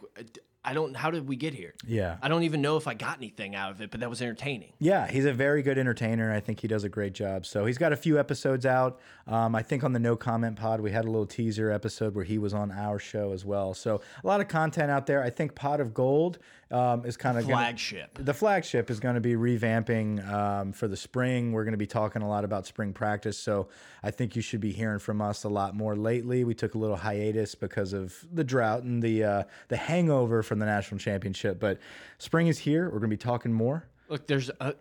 [0.67, 0.97] I don't.
[0.97, 1.73] How did we get here?
[1.85, 4.21] Yeah, I don't even know if I got anything out of it, but that was
[4.21, 4.73] entertaining.
[4.79, 6.33] Yeah, he's a very good entertainer.
[6.33, 7.45] I think he does a great job.
[7.45, 8.99] So he's got a few episodes out.
[9.27, 12.25] Um, I think on the No Comment Pod we had a little teaser episode where
[12.25, 13.73] he was on our show as well.
[13.73, 15.23] So a lot of content out there.
[15.23, 16.37] I think Pot of Gold
[16.71, 18.13] um, is kind of flagship.
[18.15, 21.51] Gonna, the flagship is going to be revamping um, for the spring.
[21.51, 23.69] We're going to be talking a lot about spring practice, so
[24.03, 26.43] I think you should be hearing from us a lot more lately.
[26.43, 30.59] We took a little hiatus because of the drought and the uh, the hangover from
[30.59, 31.79] the national championship, but
[32.17, 32.85] spring is here.
[32.85, 33.87] We're going to be talking more.
[34.09, 34.73] Look, there's a,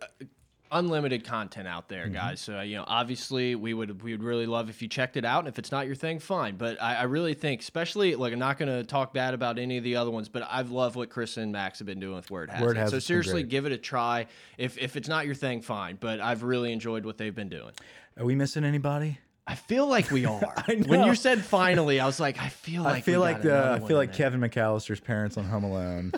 [0.71, 2.15] unlimited content out there, mm-hmm.
[2.15, 2.41] guys.
[2.41, 5.41] So you know, obviously, we would we would really love if you checked it out.
[5.41, 6.57] And if it's not your thing, fine.
[6.57, 9.79] But I, I really think, especially like I'm not going to talk bad about any
[9.79, 12.31] of the other ones, but I've loved what Chris and Max have been doing with
[12.31, 14.27] Word Has Word Has so seriously, give it a try.
[14.59, 15.99] If if it's not your thing, fine.
[16.01, 17.73] But I've really enjoyed what they've been doing.
[18.19, 19.19] Are we missing anybody?
[19.47, 20.55] I feel like we are.
[20.87, 23.87] when you said finally, I was like, I feel like I feel like the I
[23.87, 26.13] feel like Kevin McCallister's parents on Home Alone.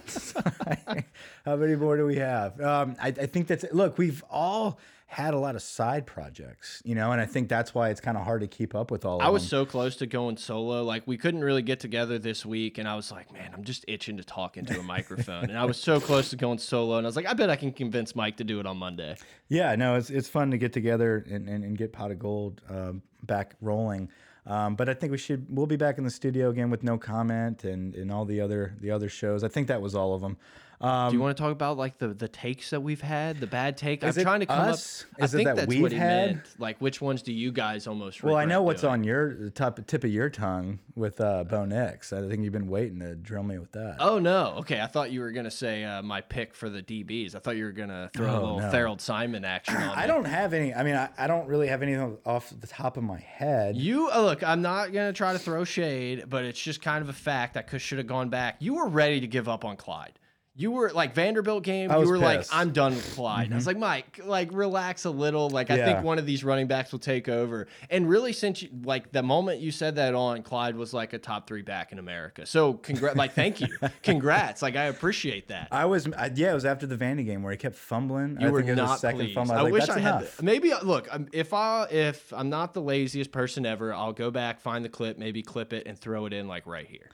[1.44, 2.60] How many more do we have?
[2.60, 3.98] Um, I, I think that's look.
[3.98, 4.78] We've all
[5.10, 8.18] had a lot of side projects, you know, and I think that's why it's kind
[8.18, 9.16] of hard to keep up with all.
[9.16, 9.24] Of it.
[9.24, 9.48] I was them.
[9.48, 10.84] so close to going solo.
[10.84, 13.84] Like we couldn't really get together this week, and I was like, man, I'm just
[13.88, 15.44] itching to talk into a microphone.
[15.44, 17.56] and I was so close to going solo, and I was like, I bet I
[17.56, 19.16] can convince Mike to do it on Monday.
[19.48, 22.62] Yeah, no, it's it's fun to get together and and, and get pot of gold
[22.70, 24.10] um, back rolling.
[24.46, 26.96] Um, but I think we should we'll be back in the studio again with no
[26.96, 29.44] comment and and all the other the other shows.
[29.44, 30.38] I think that was all of them.
[30.80, 33.48] Um, Do you want to talk about like the the takes that we've had, the
[33.48, 34.04] bad take?
[34.04, 35.04] I'm trying to come us?
[35.16, 35.24] up.
[35.24, 36.36] Is I think that that's we've what he had?
[36.36, 36.48] meant.
[36.58, 38.22] Like, which ones do you guys almost?
[38.22, 38.92] Well, I know what's doing?
[38.92, 42.12] on your top tip of your tongue with uh, Bo Nix.
[42.12, 43.96] I think you've been waiting to drill me with that.
[43.98, 44.80] Oh no, okay.
[44.80, 47.34] I thought you were gonna say uh, my pick for the DBs.
[47.34, 48.70] I thought you were gonna throw oh, a little no.
[48.70, 49.98] Harold Simon action on.
[49.98, 50.72] I don't have any.
[50.72, 53.76] I mean, I, I, don't really have anything off the top of my head.
[53.76, 54.44] You uh, look.
[54.44, 57.68] I'm not gonna try to throw shade, but it's just kind of a fact that
[57.80, 58.56] should have gone back.
[58.60, 60.18] You were ready to give up on Clyde
[60.58, 61.88] you were like Vanderbilt game.
[61.88, 62.22] You were pissed.
[62.22, 63.52] like, I'm done with Clyde.
[63.52, 63.80] I was mm-hmm.
[63.80, 65.48] like, Mike, like relax a little.
[65.48, 67.68] Like I think one of these running backs will take over.
[67.90, 71.18] And really, since you like the moment you said that on, Clyde was like a
[71.18, 72.44] top three back in America.
[72.44, 73.68] So congrats, like thank you,
[74.02, 74.60] congrats.
[74.60, 75.68] Like I appreciate that.
[75.70, 78.36] I was, I, yeah, it was after the Vandy game where he kept fumbling.
[78.40, 79.34] You I were not second pleased.
[79.36, 79.54] fumble.
[79.54, 80.22] I, I wish I had.
[80.22, 84.60] The, maybe look, if I if I'm not the laziest person ever, I'll go back,
[84.60, 87.10] find the clip, maybe clip it, and throw it in like right here.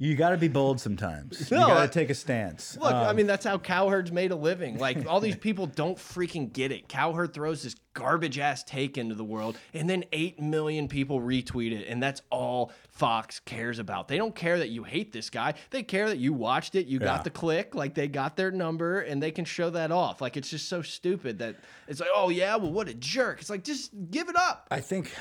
[0.00, 1.50] You got to be bold sometimes.
[1.50, 2.78] No, you got to take a stance.
[2.80, 4.78] Look, um, I mean that's how Cowherd's made a living.
[4.78, 6.88] Like all these people don't freaking get it.
[6.88, 11.72] Cowherd throws this garbage ass take into the world, and then eight million people retweet
[11.72, 14.06] it, and that's all Fox cares about.
[14.06, 15.54] They don't care that you hate this guy.
[15.70, 17.06] They care that you watched it, you yeah.
[17.06, 20.20] got the click, like they got their number, and they can show that off.
[20.20, 21.56] Like it's just so stupid that
[21.88, 23.40] it's like, oh yeah, well what a jerk.
[23.40, 24.68] It's like just give it up.
[24.70, 25.12] I think.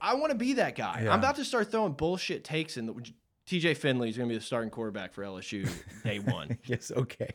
[0.00, 1.00] I want to be that guy.
[1.02, 1.12] Yeah.
[1.12, 2.94] I'm about to start throwing bullshit takes in the
[3.46, 5.68] TJ Finley is going to be the starting quarterback for LSU
[6.02, 6.58] day one.
[6.64, 7.30] yes, okay.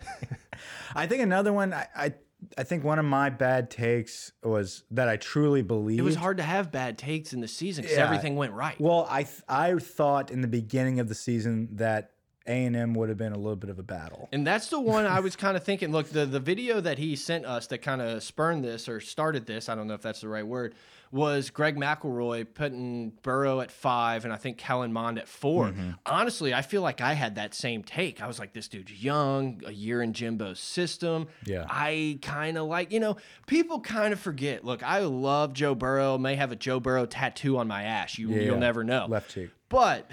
[0.96, 1.74] I think another one.
[1.74, 2.14] I, I,
[2.58, 6.38] I think one of my bad takes was that I truly believe it was hard
[6.38, 8.04] to have bad takes in the season because yeah.
[8.04, 8.80] everything went right.
[8.80, 12.12] Well, I I thought in the beginning of the season that
[12.48, 14.28] A and M would have been a little bit of a battle.
[14.34, 15.92] And that's the one I was kind of thinking.
[15.92, 19.46] Look, the the video that he sent us that kind of spurned this or started
[19.46, 20.74] this, I don't know if that's the right word,
[21.12, 25.92] was Greg McElroy putting Burrow at five and I think Kellen Mond at 4 Mm-hmm.
[26.06, 28.22] Honestly, I feel like I had that same take.
[28.22, 31.28] I was like, this dude's young, a year in Jimbo's system.
[31.46, 31.66] Yeah.
[31.70, 34.64] I kind of like, you know, people kind of forget.
[34.64, 38.18] Look, I love Joe Burrow, may have a Joe Burrow tattoo on my ass.
[38.18, 39.08] You, Yeah, you'll never know.
[39.10, 39.50] Left cheek.
[39.70, 40.10] But,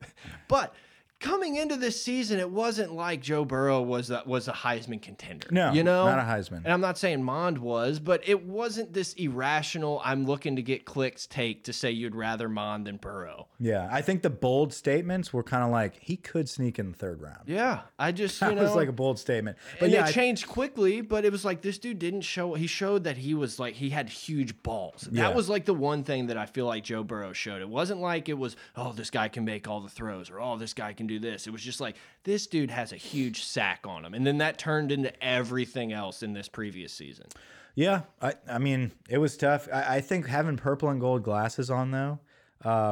[0.48, 0.74] but
[1.20, 5.46] coming into this season, it wasn't like Joe Burrow was a, was a Heisman contender.
[5.50, 6.62] No, you know, not a Heisman.
[6.64, 10.00] And I'm not saying Mond was, but it wasn't this irrational.
[10.04, 13.48] I'm looking to get clicks take to say you'd rather Mond than Burrow.
[13.58, 16.96] Yeah, I think the bold statements were kind of like he could sneak in the
[16.96, 17.40] third round.
[17.46, 19.58] Yeah, I just you That know was like a bold statement.
[19.78, 22.54] But yeah, it I- changed quickly, but it was like this dude didn't show.
[22.54, 25.02] He showed that he was like he had huge balls.
[25.02, 25.34] That Yeah.
[25.34, 27.60] was like the one thing that I feel like Joe Burrow showed.
[27.60, 30.56] It wasn't like it was oh this guy can make all the throws or oh
[30.56, 31.46] this guy can do this.
[31.46, 34.58] It was just like this dude has a huge sack on him, and then that
[34.58, 37.26] turned into everything else in this previous season.
[37.74, 39.68] yeah, I, I mean, it was tough.
[39.72, 42.18] I, I think having purple and gold glasses on though,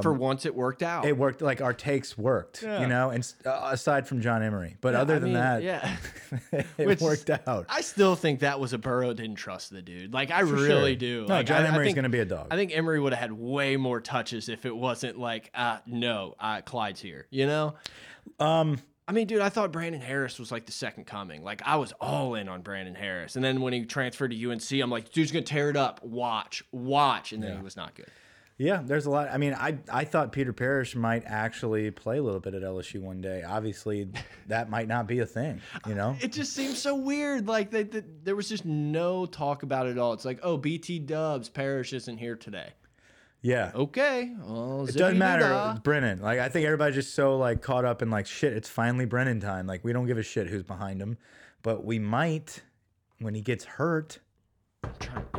[0.03, 1.05] For once, it worked out.
[1.05, 1.43] Um, it worked.
[1.43, 2.81] Like our takes worked, Yeah.
[2.81, 3.11] you know.
[3.11, 5.97] And uh, aside from John Emery, but Yeah, other I than mean, that, yeah.
[6.79, 7.67] it Which- worked out.
[7.69, 10.15] I still think that was a Burrow didn't trust the dude.
[10.15, 10.97] Like I For really sure.
[11.01, 11.27] do.
[11.29, 12.47] No, Like, John I, Emery's gonna be a dog.
[12.51, 16.35] I think Emery would have had way more touches if it wasn't like, uh, no,
[16.41, 17.27] uh, Clyde's here.
[17.31, 17.75] You know.
[18.39, 21.43] Um, I mean, dude, I thought Brandon Harris was like the second coming.
[21.43, 24.71] Like I was all in on Brandon Harris, and then when he transferred to UNC,
[24.73, 26.05] I'm like, dude's gonna tear it up.
[26.05, 28.09] Watch, watch, and then he was not good.
[28.59, 29.29] yeah, there's a lot.
[29.33, 33.01] I mean, I I thought Peter Parrish might actually play a little bit at LSU
[33.01, 33.43] one day.
[33.45, 34.11] Obviously,
[34.49, 36.15] that might not be a thing, you know.
[36.21, 37.49] It just seems so weird.
[37.49, 40.13] Like they, they, there was just no talk about it at all.
[40.13, 42.73] It's like, oh, BT Dubs, Parrish isn't here today.
[43.41, 45.71] Yeah, Okay, well, It doesn't matter.
[45.73, 46.21] It's Brennan.
[46.21, 48.53] Like I think everybody's just so like caught up in like shit.
[48.53, 49.67] It's finally Brennan time.
[49.67, 51.19] Like we don't give a shit who's behind him,
[51.63, 52.63] but we might
[53.21, 54.19] when he gets hurt.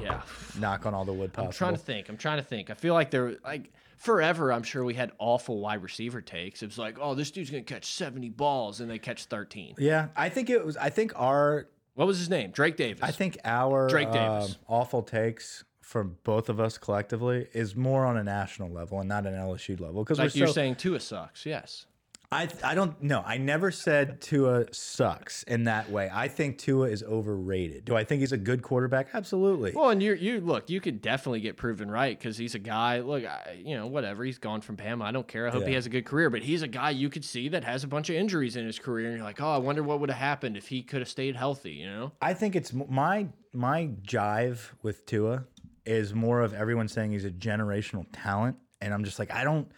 [0.01, 0.21] Yeah,
[0.59, 2.09] Knock on all the wood I'm trying to think.
[2.09, 2.69] I'm trying to think.
[2.69, 4.51] I feel like there, like forever.
[4.51, 6.61] I'm sure we had awful wide receiver takes.
[6.61, 9.75] It was like, oh, this dude's gonna catch 70 balls, and they catch 13.
[9.77, 10.77] yeah, I think it was.
[10.77, 11.67] I think our.
[11.95, 12.51] What was his name?
[12.51, 13.03] Drake Davis.
[13.03, 14.57] I think our Drake um, Davis.
[14.69, 19.25] awful takes from both of us collectively is more on a national level and not
[19.25, 21.47] an LSU level because like you're so, saying, Tua sucks.
[21.47, 21.87] Yes.
[22.31, 23.23] I I don't know.
[23.25, 26.07] I never said Tua sucks in that way.
[26.13, 27.85] I think Tua is overrated.
[27.85, 29.07] Do I think he's a good quarterback?
[29.15, 29.71] Absolutely.
[29.71, 32.99] Well, and you you look, you could definitely get proven right because he's a guy.
[32.99, 34.23] Look, I, you know, whatever.
[34.23, 35.01] He's gone from Bama.
[35.05, 35.47] I don't care.
[35.47, 36.29] I hope he has a good career.
[36.29, 38.77] But he's a guy you could see that has a bunch of injuries in his
[38.77, 41.09] career, and you're like, oh, I wonder what would have happened if he could have
[41.09, 41.71] stayed healthy.
[41.71, 42.11] You know?
[42.21, 45.45] I think it's my my jive with Tua
[45.89, 49.69] is more of everyone saying he's a generational talent, and I'm just like I don't.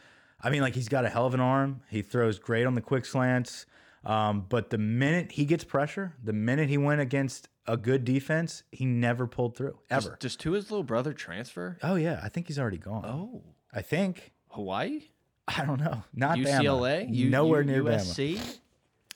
[0.43, 1.81] I mean, like he's got a hell of an arm.
[1.89, 3.65] He throws great on the quick slants.
[4.03, 8.63] Um, but the minute he gets pressure, the minute he went against a good defense,
[8.71, 10.17] he never pulled through ever.
[10.19, 11.77] Does Tua's little brother transfer?
[11.83, 13.05] oh yeah, I think he's already gone.
[13.05, 14.31] Oh, I think.
[14.49, 15.01] Hawaii,
[15.47, 16.03] I don't know.
[16.13, 17.15] Not UCLA, Bama.
[17.15, 17.97] U- nowhere U- near Bama.
[17.99, 18.57] USC,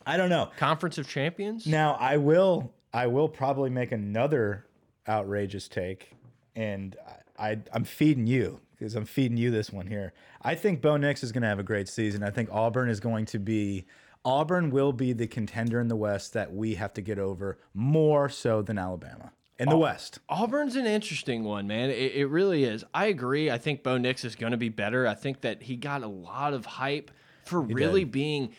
[0.05, 0.51] I don't know.
[0.57, 1.65] Conference of Champions.
[1.65, 4.67] Now I will I will probably make another
[5.09, 6.11] outrageous take,
[6.55, 6.95] and
[7.37, 10.13] I, I I'm feeding you because I'm feeding you this one here.
[10.41, 12.23] I think Bo Nix is going to have a great season.
[12.23, 13.85] I think Auburn is going to be
[14.23, 18.27] Auburn will be the contender in the West that we have to get over more
[18.27, 20.19] so than Alabama in the West.
[20.27, 21.89] Auburn's an interesting one, man.
[21.89, 22.83] It, it really is.
[22.93, 23.49] I agree.
[23.49, 25.07] I think Bo Nix is going to be better.
[25.07, 27.11] I think that he got a lot of hype
[27.45, 28.49] for really being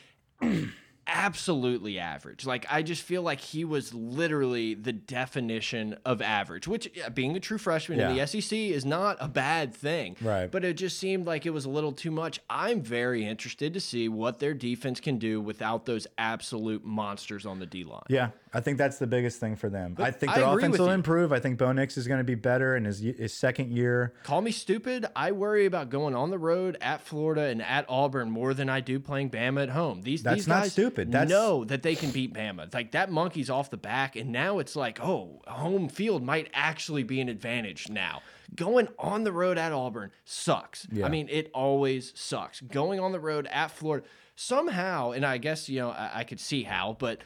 [1.07, 2.46] absolutely average.
[2.46, 7.36] Like I just feel like he was literally the definition of average, which yeah, being
[7.36, 10.16] a true freshman in the SEC is not a bad thing.
[10.20, 10.50] Right.
[10.50, 12.40] But it just seemed like it was a little too much.
[12.50, 17.59] I'm very interested to see what their defense can do without those absolute monsters on
[17.59, 18.02] the D line.
[18.09, 19.96] Yeah, I think that's the biggest thing for them.
[19.98, 20.92] I think their agree offense will you.
[20.92, 21.32] improve.
[21.32, 24.14] I think Bo Nix is going to be better in his, his second year.
[24.22, 25.07] Call me stupid.
[25.14, 28.80] I worry about going on the road at Florida and at Auburn more than I
[28.80, 30.02] do playing Bama at home.
[30.02, 30.95] These That's these not guys stupid.
[31.05, 32.72] That's- know that they can beat Bama.
[32.72, 37.03] Like that monkey's off the back, and now it's like, oh, home field might actually
[37.03, 38.22] be an advantage now.
[38.55, 40.86] Going on the road at Auburn sucks.
[40.90, 41.07] Yeah.
[41.07, 42.61] I mean, it always sucks.
[42.61, 46.40] Going on the road at Florida somehow, and I guess you know I, I could
[46.40, 47.20] see how, but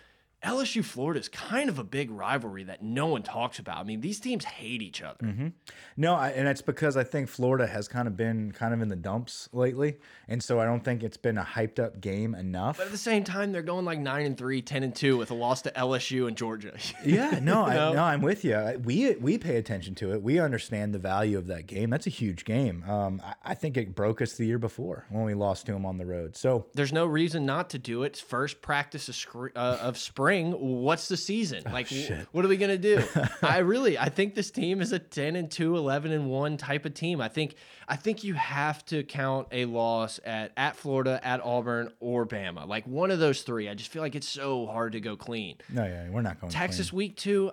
[0.44, 3.76] LSU Florida is kind of a big rivalry that no one talks about.
[3.76, 5.26] I mean, these teams hate each other.
[5.26, 5.52] Mm -hmm.
[5.96, 8.88] No, I, and it's because I think Florida has kind of been kind of in
[8.88, 12.78] the dumps lately, and so I don't think it's been a hyped up game enough.
[12.78, 15.30] But at the same time, they're going like nine and three, 10 and two with
[15.30, 16.72] a loss to LSU and Georgia.
[17.04, 18.56] yeah, no, I, no, I'm with you.
[18.84, 20.22] We we pay attention to it.
[20.22, 21.90] We understand the value of that game.
[21.90, 22.76] That's a huge game.
[22.88, 25.84] Um, I, I think it broke us the year before when we lost to them
[25.84, 26.36] on the road.
[26.36, 28.16] So there's no reason not to do it.
[28.16, 29.16] First practice of,
[29.56, 31.62] uh, of spring spring, what's the season?
[31.66, 33.02] Oh, like, oh, what are we going to do?
[33.42, 36.84] I really, I think this team is a 10 and 2, 11 and 1 type
[36.84, 37.20] of team.
[37.20, 37.54] I think,
[37.88, 42.66] I think you have to count a loss at, at Florida, at Auburn, or Bama.
[42.66, 43.68] Like one of those three.
[43.68, 45.56] I just feel like it's so hard to go clean.
[45.68, 46.98] No, yeah, we're not going Texas clean.
[46.98, 47.50] week two.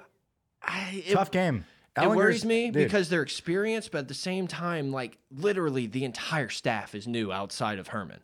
[0.61, 1.65] I, it, Tough game.
[1.99, 2.73] It worries me dude.
[2.73, 7.31] because they're experienced, but at the same time, like literally the entire staff is new
[7.31, 8.19] outside of Herman.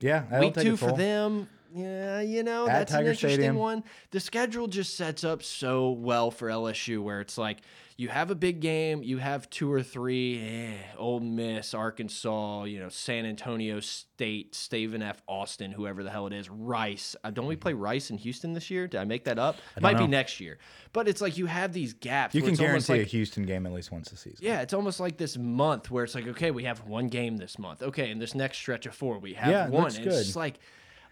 [0.00, 1.48] Yeah, I week two for them.
[1.76, 3.56] Yeah, you know, At that's Tiger an interesting Stadium.
[3.56, 3.84] one.
[4.10, 7.58] The schedule just sets up so well for LSU where it's like
[7.98, 12.78] you have a big game, you have two or three, eh, Ole Miss, Arkansas, you
[12.78, 15.22] know, San Antonio State, Stephen F.
[15.26, 17.14] Austin, whoever the hell it is, Rice.
[17.22, 18.88] Uh, don't we play Rice in Houston this year?
[18.88, 19.56] Did I make that up?
[19.78, 20.04] Might know.
[20.04, 20.58] be next year.
[20.94, 22.34] But it's like you have these gaps.
[22.34, 24.38] You can guarantee like, a Houston game at least once a season.
[24.40, 27.58] Yeah, it's almost like this month where it's like, okay, we have one game this
[27.58, 27.82] month.
[27.82, 29.86] Okay, in this next stretch of four, we have yeah, one.
[29.86, 30.58] It's just like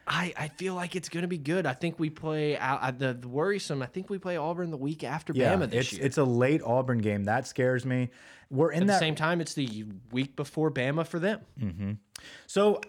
[0.07, 1.66] I, I feel like it's going to be good.
[1.66, 3.82] I think we play uh, the, the, worrisome.
[3.82, 6.07] I think we play Auburn the week after yeah, Bama this it's, year.
[6.07, 8.11] It's a late Auburn game that scares me.
[8.50, 9.40] We're in At that the same time.
[9.40, 11.40] It's the week before Bama for them.
[11.59, 11.96] Mm -hmm.
[12.46, 12.80] So,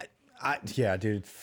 [0.42, 1.24] I, yeah, dude.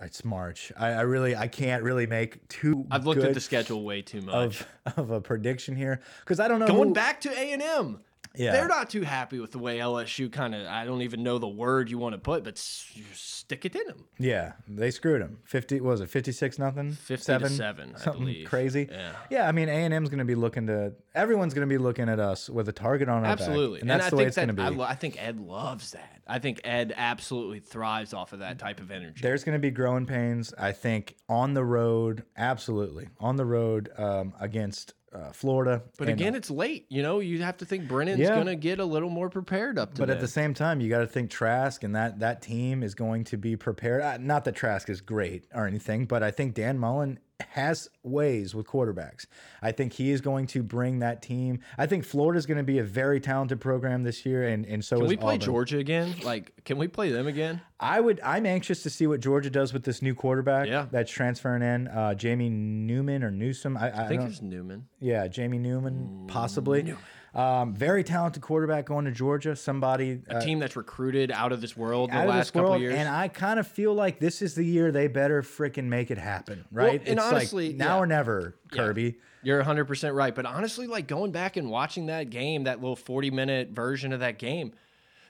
[0.00, 0.72] It's March.
[0.76, 2.86] I, I, really I can't really make too.
[2.88, 4.66] I've looked at the schedule way too much of,
[4.96, 6.68] of a prediction here because I don't know.
[6.68, 7.98] Going who, back to A and M.
[8.36, 8.52] Yeah.
[8.52, 11.48] They're not too happy with the way LSU kind of, I don't even know the
[11.48, 14.04] word you want to put, but stick it in them.
[14.18, 15.38] Yeah, they screwed them.
[15.44, 16.92] 50, was it 56 nothing?
[16.92, 18.46] 57, seven, something I believe.
[18.48, 18.88] crazy.
[18.90, 19.12] Yeah.
[19.30, 22.20] Yeah, I mean, A&M's going to be looking to, everyone's going to be looking at
[22.20, 23.78] us with a target on our Absolutely.
[23.78, 23.82] back.
[23.82, 24.62] And that's and the way it's going to be.
[24.62, 26.22] I, I, think Ed loves that.
[26.26, 29.20] I think Ed absolutely thrives off of that type of energy.
[29.22, 33.08] There's going to be growing pains, I think, on the road, absolutely.
[33.18, 35.82] On the road um, against uh, Florida.
[35.96, 36.86] But again, it's late.
[36.88, 38.34] You know, you have to think Brennan's yeah.
[38.34, 40.02] going to get a little more prepared up to.
[40.02, 42.94] But at the same time, you got to think Trask and that that team is
[42.94, 44.02] going to be prepared.
[44.02, 47.18] Uh, not that Trask is great or anything, but I think Dan Mullen
[47.50, 49.26] has ways with quarterbacks.
[49.62, 51.60] I think he is going to bring that team.
[51.76, 54.84] I think Florida is going to be a very talented program this year, and and
[54.84, 55.40] so can we play Auburn.
[55.40, 56.14] Georgia again?
[56.24, 57.60] Like, can we play them again?
[57.78, 58.20] I would.
[58.24, 60.66] I'm anxious to see what Georgia does with this new quarterback.
[60.66, 60.86] Yeah.
[60.90, 63.76] that's transferring in uh, Jamie Newman or Newsom.
[63.76, 64.88] I, I, I think it's Newman.
[64.98, 66.82] Yeah, Jamie Newman, possibly.
[66.82, 67.02] Newman.
[67.38, 69.54] Um, very talented quarterback going to Georgia.
[69.54, 72.96] Somebody a uh, team that's recruited out of this world the last couple world, years.
[72.96, 76.18] And I kind of feel like this is the year they better freaking make it
[76.18, 77.00] happen, right?
[77.00, 78.02] Well, and it's honestly, like now yeah.
[78.02, 79.02] or never, Kirby.
[79.04, 79.12] Yeah.
[79.44, 80.34] You're 100% right.
[80.34, 84.18] But honestly, like going back and watching that game, that little 40 minute version of
[84.18, 84.72] that game,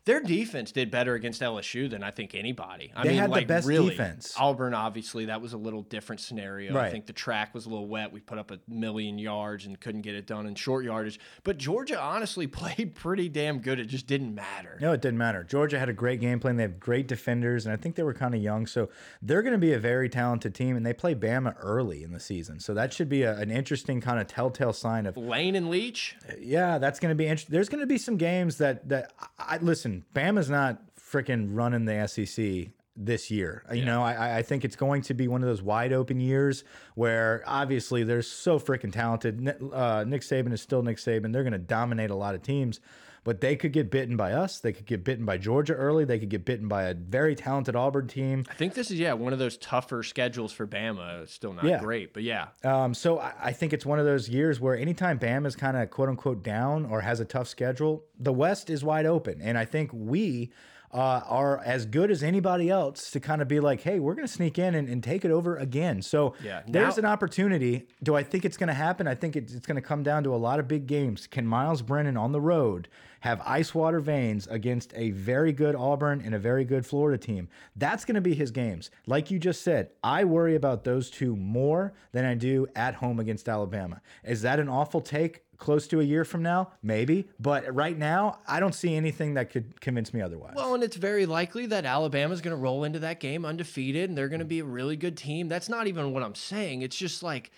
[0.08, 2.90] their defense did better against LSU than I think anybody.
[2.96, 4.32] I they mean, had like, the best really, defense.
[4.38, 6.72] Auburn, obviously, that was a little different scenario.
[6.72, 6.86] Right.
[6.86, 8.10] I think the track was a little wet.
[8.10, 11.20] We put up a million yards and couldn't get it done in short yardage.
[11.44, 13.78] But Georgia honestly played pretty damn good.
[13.78, 14.78] It just didn't matter.
[14.80, 15.44] No, it didn't matter.
[15.44, 16.56] Georgia had a great game plan.
[16.56, 18.66] They have great defenders, and I think they were kind of young.
[18.66, 18.88] So
[19.20, 22.20] they're going to be a very talented team, and they play Bama early in the
[22.20, 22.60] season.
[22.60, 26.16] So that should be a, an interesting kind of telltale sign of Lane and Leach.
[26.40, 27.52] Yeah, that's going to be interesting.
[27.52, 29.97] There's going to be some games that that I listen.
[30.14, 33.64] Bama's not freaking running the SEC this year.
[33.72, 36.64] You know, I, I think it's going to be one of those wide open years
[36.96, 39.48] where obviously they're so freaking talented.
[39.72, 41.32] Uh, Nick Saban is still Nick Saban.
[41.32, 42.80] They're going to dominate a lot of teams,
[43.28, 44.58] but they could get bitten by us.
[44.58, 46.06] They could get bitten by Georgia early.
[46.06, 48.46] They could get bitten by a very talented Auburn team.
[48.48, 51.24] I think this is yeah one of those tougher schedules for Bama.
[51.24, 51.78] It's still not yeah.
[51.78, 52.46] great, but yeah.
[52.64, 55.76] Um, so I, I think it's one of those years where anytime Bama is kind
[55.76, 59.58] of quote unquote down or has a tough schedule, the West is wide open, and
[59.58, 60.50] I think we
[60.92, 64.26] uh, are as good as anybody else to kind of be like, hey, we're going
[64.26, 66.02] to sneak in and, and, take it over again.
[66.02, 67.86] So yeah, there's an opportunity.
[68.02, 69.06] Do I think it's going to happen?
[69.06, 71.26] I think it's, it's going to come down to a lot of big games.
[71.26, 72.88] Can Myles Brennan on the road
[73.20, 77.48] have ice water veins against a very good Auburn and a very good Florida team?
[77.76, 78.90] That's going to be his games.
[79.06, 83.20] Like you just said, I worry about those two more than I do at home
[83.20, 84.00] against Alabama.
[84.24, 85.44] Is that an awful take?
[85.58, 87.28] Close to a year from now, maybe.
[87.38, 90.54] But right now, I don't see anything that could convince me otherwise.
[90.56, 94.16] Well, and it's very likely that Alabama's going to roll into that game undefeated and
[94.16, 95.48] they're going to be a really good team.
[95.48, 96.82] That's not even what I'm saying.
[96.82, 97.50] It's just like,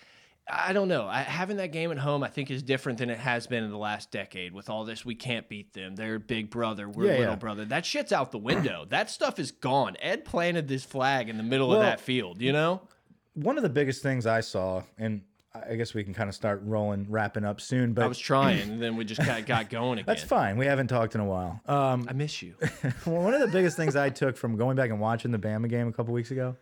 [0.49, 1.07] I don't know.
[1.07, 3.69] I, having that game at home, I think, is different than it has been in
[3.69, 4.51] the last decade.
[4.51, 5.95] With all this, we can't beat them.
[5.95, 6.89] They're big brother.
[6.89, 7.35] We're yeah, little yeah.
[7.35, 7.65] brother.
[7.65, 8.85] That shit's out the window.
[8.89, 9.95] that stuff is gone.
[10.01, 12.41] Ed planted this flag in the middle well, of that field.
[12.41, 12.81] You know.
[13.35, 15.21] one of the biggest things I saw, and
[15.53, 17.93] I guess we can kind of start rolling, wrapping up soon.
[17.93, 20.05] But I was trying, and then we just kind of got going again.
[20.07, 20.57] That's fine.
[20.57, 21.59] We haven't talked in a while.
[21.65, 22.55] Um, I miss you.
[23.05, 25.69] well, one of the biggest things I took from going back and watching the Bama
[25.69, 26.55] game a couple weeks ago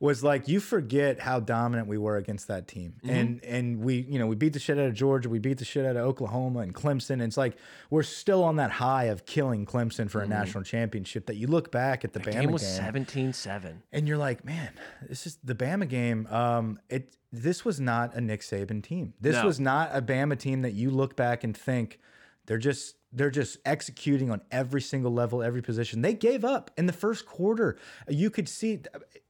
[0.00, 2.94] was like you forget how dominant we were against that team.
[3.02, 3.20] Mm -hmm.
[3.20, 5.64] And and we, you know, we beat the shit out of Georgia, we beat the
[5.64, 7.12] shit out of Oklahoma and Clemson.
[7.12, 7.56] And it's like
[7.90, 10.38] we're still on that high of killing Clemson for a mm -hmm.
[10.38, 13.82] national championship that you look back at the that Bama game was 17-7.
[13.92, 14.70] And you're like, man,
[15.08, 16.26] this is the Bama game.
[16.30, 19.14] Um it this was not a Nick Saban team.
[19.20, 19.44] This no.
[19.44, 21.98] was not a Bama team that you look back and think
[22.50, 26.02] they're just they're just executing on every single level, every position.
[26.02, 27.78] They gave up in the first quarter.
[28.08, 28.82] You could see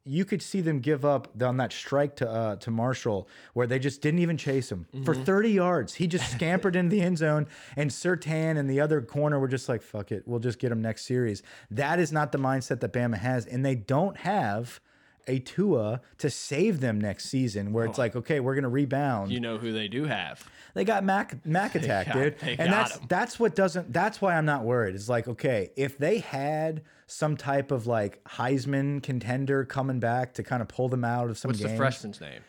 [0.06, 3.78] you could see them give up on that strike to uh, to Marshall, where they
[3.78, 5.04] just didn't even chase him mm -hmm.
[5.04, 5.24] for mm-hmm.
[5.24, 5.94] 30 yards.
[5.96, 7.46] He just scampered into the end zone,
[7.76, 10.80] and Surtain and the other corner were just like, "Fuck it, we'll just get him
[10.80, 14.80] next series." That is not the mindset that Bama has, and they don't have
[15.26, 18.02] a Tua to save them next season, where it's oh.
[18.02, 19.30] like, okay, we're gonna rebound.
[19.30, 20.48] You know who they do have?
[20.74, 23.92] They got Mac Mac attack, got, dude, and that's that's what doesn't.
[23.92, 24.94] That's why I'm not worried.
[24.94, 30.42] It's like, okay, if they had some type of like Heisman contender coming back to
[30.42, 31.48] kind of pull them out of some.
[31.48, 32.40] What's games, the freshman's name?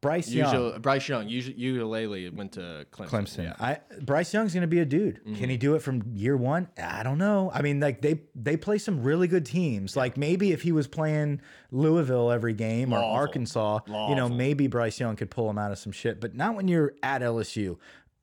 [0.00, 0.80] Bryce Young.
[0.80, 1.28] Bryce Young.
[1.28, 3.08] Uiagalelei went to Clemson.
[3.08, 3.42] Clemson.
[3.44, 3.54] Yeah.
[3.60, 5.20] I, Bryce Young's going to be a dude.
[5.24, 5.38] Mm -hmm.
[5.38, 6.68] Can he do it from year one?
[6.78, 7.50] I don't know.
[7.54, 9.96] I mean, like they they play some really good teams.
[9.96, 11.40] Like maybe if he was playing
[11.70, 13.10] Louisville every game Lawful.
[13.10, 14.08] or Arkansas, Lawful.
[14.08, 16.20] you know, maybe Bryce Young could pull him out of some shit.
[16.20, 17.78] But not when you're at LSU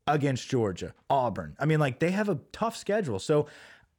[0.06, 1.56] against Georgia, Auburn.
[1.60, 3.20] I mean, like they have a tough schedule.
[3.20, 3.48] So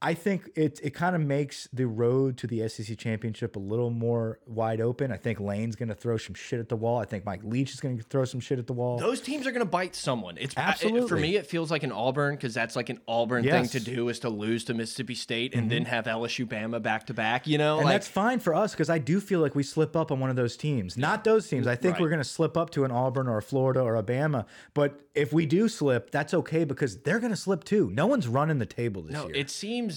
[0.01, 3.91] I think it it kind of makes the road to the SEC championship a little
[3.91, 5.11] more wide open.
[5.11, 6.99] I think Lane's going to throw some shit at the wall.
[6.99, 8.99] I think Mike Leach is going to throw some shit at the wall.
[8.99, 10.39] Those teams are going to bite someone.
[10.39, 11.37] It's absolutely it, for me.
[11.37, 13.73] It feels like an Auburn because that's like an Auburn yes.
[13.73, 15.71] thing to do is to lose to Mississippi State and mm -hmm.
[15.71, 17.49] then have LSU Bama back to back.
[17.49, 19.97] You know, and like, that's fine for us because I do feel like we slip
[19.97, 20.97] up on one of those teams.
[20.97, 21.67] Not those teams.
[21.67, 22.01] I think right.
[22.01, 24.45] we're going to slip up to an Auburn or a Florida or a Bama.
[24.75, 27.91] But if we do slip, that's okay because they're going to slip too.
[27.91, 29.23] No one's running the table this year.
[29.23, 29.37] no, year.
[29.37, 29.88] It seems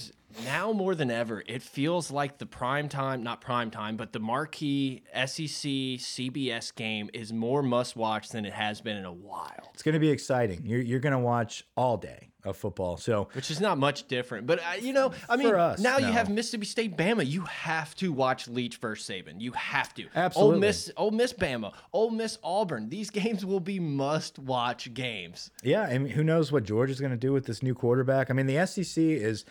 [0.44, 4.20] now more than ever, it feels like the prime time, not prime time, but the
[4.20, 5.70] marquee SEC
[6.00, 9.70] CBS game is more must watch than it has been in a while.
[9.74, 10.62] It's going to be exciting.
[10.64, 12.96] You're, you're going to watch all day of football.
[12.96, 16.06] So, which is not much different, but uh, you know, I mean, us, now no.
[16.06, 17.26] you have Mississippi State, Bama.
[17.26, 19.40] You have to watch Leach versus Saban.
[19.40, 20.06] You have to.
[20.14, 20.54] Absolutely.
[20.54, 22.88] Ole Miss, Ole Miss, Bama, Ole Miss, Auburn.
[22.88, 25.50] These games will be must-watch games.
[25.62, 28.30] Yeah, I mean, who knows what George is going to do with this new quarterback?
[28.30, 29.44] I mean, the SEC is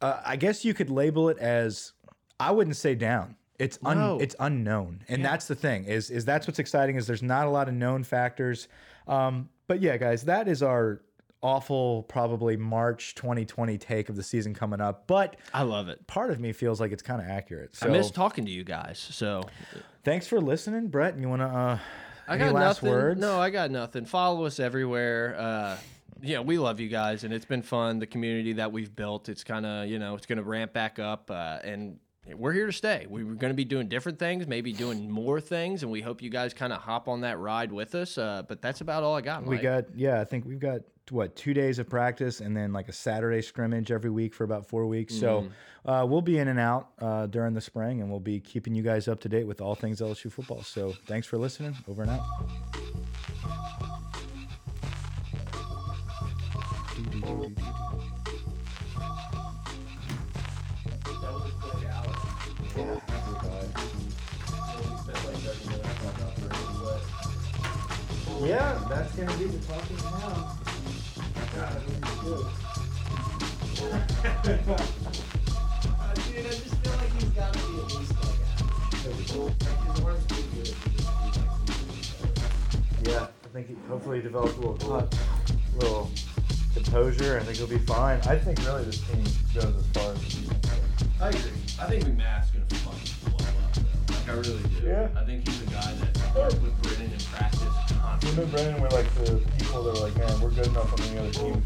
[0.00, 1.92] uh, I guess you could label it as
[2.38, 3.36] I wouldn't say down.
[3.58, 4.18] It's un, no.
[4.20, 5.28] it's unknown, and yeah.
[5.28, 8.04] that's the thing is is that's what's exciting is there's not a lot of known
[8.04, 8.68] factors.
[9.08, 11.00] Um, but yeah, guys, that is our
[11.42, 15.06] awful probably March 2020 take of the season coming up.
[15.06, 16.06] But I love it.
[16.06, 17.76] Part of me feels like it's kind of accurate.
[17.76, 18.98] So, I miss talking to you guys.
[18.98, 19.42] So
[20.04, 21.18] thanks for listening, Brett.
[21.18, 21.46] You want to?
[21.46, 21.78] Uh,
[22.28, 22.90] I got nothing.
[22.90, 23.20] Words?
[23.20, 24.04] No, I got nothing.
[24.04, 25.36] Follow us everywhere.
[25.38, 25.76] Uh,
[26.22, 27.98] yeah, we love you guys, and it's been fun.
[27.98, 30.98] The community that we've built, it's kind of you know, it's going to ramp back
[30.98, 31.98] up, uh, and
[32.34, 33.06] we're here to stay.
[33.08, 36.22] We are going to be doing different things, maybe doing more things, and we hope
[36.22, 38.18] you guys kind of hop on that ride with us.
[38.18, 39.42] Uh, but that's about all I got.
[39.42, 39.50] Mike.
[39.50, 42.88] We got yeah, I think we've got what two days of practice and then like
[42.88, 45.14] a Saturday scrimmage every week for about four weeks.
[45.14, 45.20] Mm -hmm.
[45.20, 45.90] So mm-hmm.
[45.90, 48.82] uh, we'll be in and out uh, during the spring, and we'll be keeping you
[48.82, 50.62] guys up to date with all things LSU football.
[50.62, 51.76] So thanks for listening.
[51.86, 53.85] Over and out.
[56.96, 57.04] Yeah,
[68.88, 70.56] that's gonna be the talking now.
[83.04, 85.06] Yeah, I think he, hopefully develops a little, uh,
[85.74, 86.10] little
[86.76, 87.38] composure.
[87.40, 88.20] I think he'll be fine.
[88.26, 89.24] I think really this team
[89.54, 90.20] goes as far as.
[91.20, 91.50] I agree.
[91.80, 93.72] I think McMath's gonna fucking blow up.
[93.74, 94.14] Though.
[94.14, 94.86] Like I really do.
[94.86, 95.08] Yeah.
[95.16, 97.62] I think he's a guy that uh, worked with Brennan in practice.
[98.24, 101.00] Him and Brennan were like the people that were like, man, we're good enough on
[101.08, 101.62] any other team.